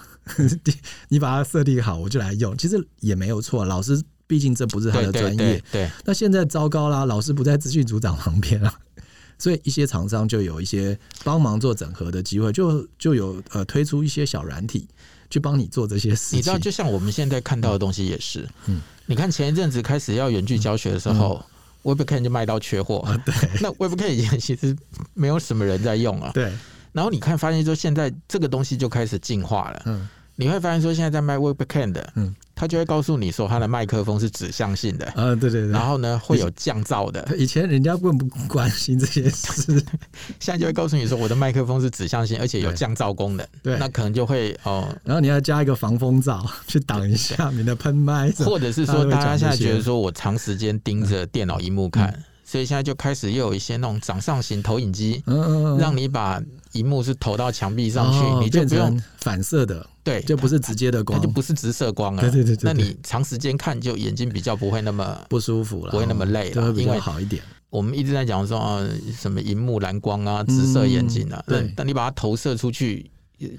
[1.10, 2.56] 你把它设定好，我就来用。
[2.56, 4.00] 其实也没有错，老师。
[4.30, 5.36] 毕竟这不是他的专业。
[5.36, 8.72] 对，对，对，对，那现在糟糕啦，老师不在资讯组长旁边了，
[9.36, 14.86] 所以一些厂商就有一些帮忙做整合的机会，就就有呃推出一些小软体
[15.30, 16.38] 去帮你做这些事情。
[16.38, 21.44] 你知道，就像我们现在看到的东西也是，嗯，你看前一阵子开始要远距教学的时候，
[21.82, 24.76] 嗯，Webcam 就卖到缺货，啊，对， 那 Webcam 以前其实
[25.14, 26.52] 没有什么人在用啊，对，
[26.92, 30.08] 然后你看发现说现在这个东西就开始进化了，嗯，
[30.40, 32.34] 你会发现说现在在卖 Webcam 的，嗯。
[32.52, 35.06] 他就会告诉你说，他的麦克风是指向性的。
[35.12, 35.68] 啊，对对对。
[35.70, 37.26] 然后呢，会有降噪的。
[37.38, 39.82] 以前人家根本不关心这些事，
[40.38, 43.46] 现在就会告诉你说，我的麦克风是指向性，而且有降噪功能。
[43.62, 44.86] 对，那可能就会哦。
[45.02, 52.14] 然后你要加一个防风罩去挡一下你的喷麦，或者是说，大家现在觉得说我长时间盯着电脑荧幕看，
[52.44, 56.38] 所以现在就开始又有一些那种掌上型投影机，嗯嗯，让你把。
[56.74, 62.22] 荧幕是投到墙壁上去，哦、你就不用反射的，对，就不是直接的光，它就不是直射光了。
[62.22, 67.42] 对对对，对，那你长时间看，就眼睛比较不会那么不舒服了，不会那么累了，因为好一点。
[67.70, 68.84] 我们一直在讲说啊，
[69.16, 73.08] 什么荧幕蓝光啊，直射眼睛啊，嗯、对，但你把它投射出去，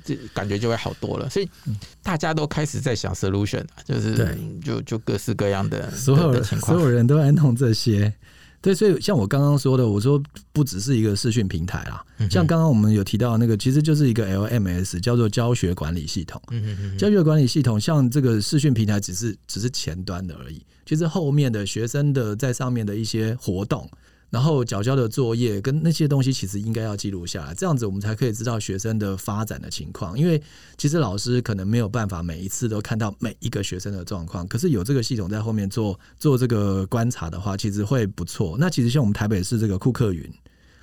[0.04, 1.30] 这感觉就会好多了。
[1.30, 1.50] 所以
[2.04, 8.14] 大家都开始在想 solution，就是对就就各式各样的所有的情况，所有人都在弄这些。
[8.62, 10.22] 对，所以像我刚刚说的，我说
[10.54, 16.40] 不只是一个视讯平台啦，像刚刚我们有提到那个，其实就是一个 LMS，叫做教学管理系统。
[16.98, 23.90] 教学管理系统像这个视讯平台，只是只是前端的而已，其实后面的学生的在上面的一些活动。
[24.32, 30.18] 然后缴交的作业跟那些东西，其实应该要记录下来，这样子我们才可以知道学生的发展的情况。
[30.18, 30.42] 因为
[30.78, 38.58] 其实老师可能没有办法每一次都看到每一个学生的状况，可是有这个系统在后面做做这个观察的话，其实会不错。
[38.58, 40.28] 那其实像我们台北市这个库克云，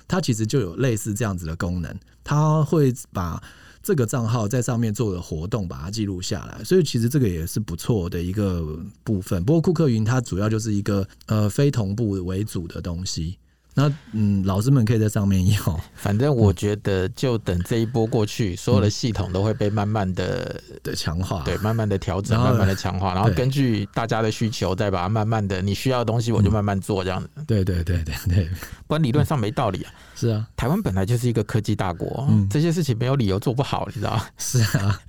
[0.07, 1.93] 它其实就有类似这样子的功能，
[2.23, 3.43] 它会把。
[3.89, 8.63] 这个账号在上面做的活动，把它记录下来，所以其实这个也是不错的一个
[9.03, 9.43] 部分。
[9.43, 13.39] 不过库克云它主要就是一个呃非同步为主的东西。
[13.79, 15.79] 那嗯，老师们可以在上面用。
[15.95, 27.29] 反正我觉得，就等这一波过去，所有的系统都会被慢慢的 的强化，对，慢慢的调整，慢慢的强化，然后根据大家的需求，再把它慢慢的你需要的东西，我就慢慢做这样子。
[27.47, 28.49] 对对对对对，
[28.85, 29.93] 不然理论上没道理啊。
[30.13, 34.21] 是啊，台湾本来就是一个科技大国，这些事情没有理由做不好，你知道？
[34.37, 34.99] 是啊，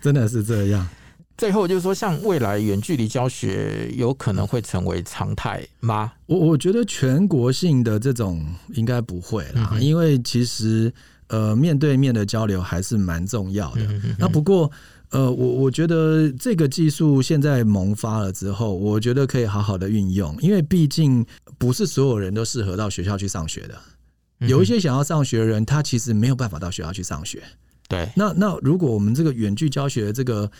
[0.00, 0.88] 真的是这样。
[1.36, 6.12] 最后就是说，像未来远距离教学有可能会成为常态吗？
[6.26, 10.92] 我我觉得全国性的这种应该不会啦，嗯、因为其实
[11.28, 13.82] 呃面对面的交流还是蛮重要的。
[13.82, 14.70] 嗯、哼哼那不过
[15.10, 21.24] 呃，我我觉得这个技术现在萌发了之后，我觉得可以好好的运用，因为毕竟
[21.58, 23.78] 不是所有人都适合到学校去上学的。
[24.46, 27.42] 有一些想要上学的人，他其实没有办法到学校去上学。
[27.88, 30.50] 对，那那如果我们这个远距教学这个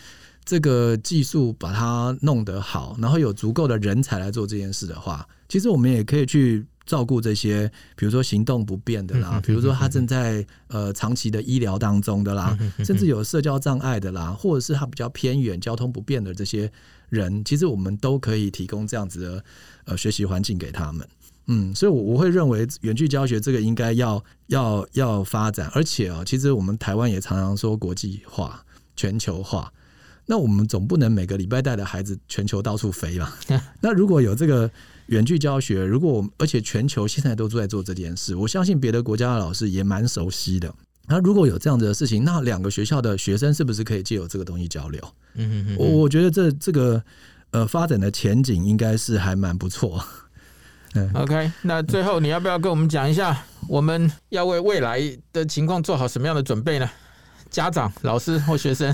[0.47, 6.65] 这个技术把它弄得好，然后有足够的人才来做这件事的话，其实我们也可以去。
[6.87, 16.71] 照顾这些，比如说行动不便的啦，比如说他正在呃长期的医疗当中的啦，甚至有社交障碍的啦，或者是他比较偏远、交通不便的这些
[17.09, 19.43] 人，其实我们都可以提供这样子的
[19.83, 21.05] 呃学习环境给他们。
[21.47, 28.63] 嗯，所以，我我会认为远距教学这个应该要要要发展，而且啊，其实我们台湾也常常说国际化、
[28.95, 29.69] 全球化，
[30.27, 33.35] 那我们总不能每个礼拜带着孩子全球到处飞吧？
[33.81, 34.69] 那如果有这个。
[35.07, 40.69] 远距教学，如果我们而且全球现在都在做这件事，我相信别的国家的老师也蛮熟悉的。
[41.07, 45.01] 那如果有这样子的事情，那两个学校的学生是不是可以借由这个东西交流？
[45.35, 47.01] 嗯嗯嗯，我我觉得这这个
[47.51, 50.03] 呃发展的前景应该是还蛮不错。
[50.95, 55.01] 嗯， OK，那最后你要不要跟我们讲一下，我们要为未来
[55.31, 56.89] 的情况做好什么样的准备呢？
[57.49, 58.93] 家长、老师或学生？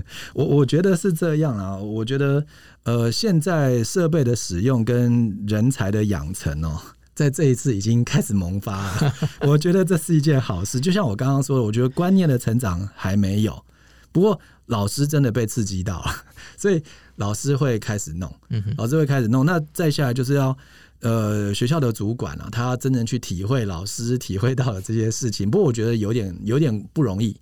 [0.34, 2.44] 我我觉得是这样啊，我觉得
[2.84, 6.80] 呃，现在设备的使用跟人才的养成哦，
[7.14, 9.14] 在这一次已经开始萌发了。
[9.42, 10.80] 我觉得这是一件好事。
[10.80, 13.64] 就像我刚刚说的，我觉得观念的成长还没有，
[14.10, 16.10] 不过老师真的被刺激到了，
[16.56, 16.82] 所以
[17.16, 18.34] 老师会开始弄，
[18.76, 19.44] 老师会开始弄。
[19.44, 20.56] 那再下来就是要
[21.00, 25.50] 呃，学校的主管啊，他真正去体会老师体会到了这些事情。
[25.50, 27.36] 不过我觉得有点有点不容易，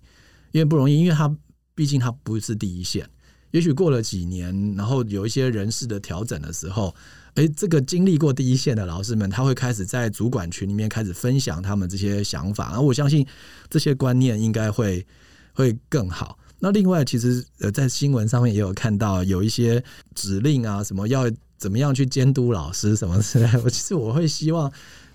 [0.51, 1.33] 因为不容易，因为他。
[1.73, 3.09] 毕竟他不是第一线，
[3.51, 6.93] 也许过了几年，然后有一些人事的调整的时候，
[7.35, 13.25] 哎，这个经历过第一线的老师们，他会开始在主管群里面开始分享他们这些想法，而我相信
[13.69, 15.05] 这些观念应该会
[15.53, 16.37] 会更好。
[16.59, 24.71] 那另外，其实呃，在新闻上面也有看到有一些指令啊，什么要怎么样去监督老师什么之类的，我其实我会希望。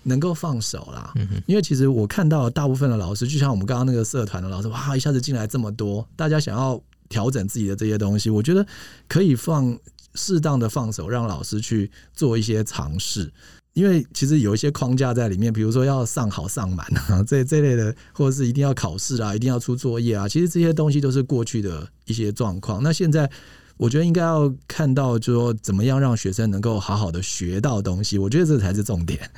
[0.07, 1.13] 能够放手啦，
[1.45, 8.65] 因为其实我看到大部分的老师，就像我们刚刚那个社团的老师，哇，一下子进来这么多，大家想要调整自己的这些东西，我觉得
[9.07, 9.77] 可以放
[10.15, 13.31] 适当的放手，让老师去做一些尝试。
[13.73, 22.81] 因为其实有一些框架在里面，比如说要上好上满啊， 这这类的，或者是一定要考试啊，一定要出作业啊，其实这些东西都是过去的一些状况。
[22.81, 23.29] 那现在
[23.77, 29.29] 我觉得应该要看到，就说怎么样让学生能够好好的学到东西，我觉得这才是重点。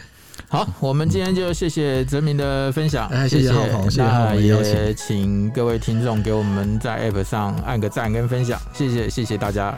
[0.48, 9.76] 好，我们今天就谢谢泽明的分享，谢谢浩鹏，谢谢浩鹏，也请各位听众给我们在 App 上按个赞跟分享，谢谢，谢谢大家，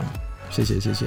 [0.50, 1.06] 谢谢，谢谢。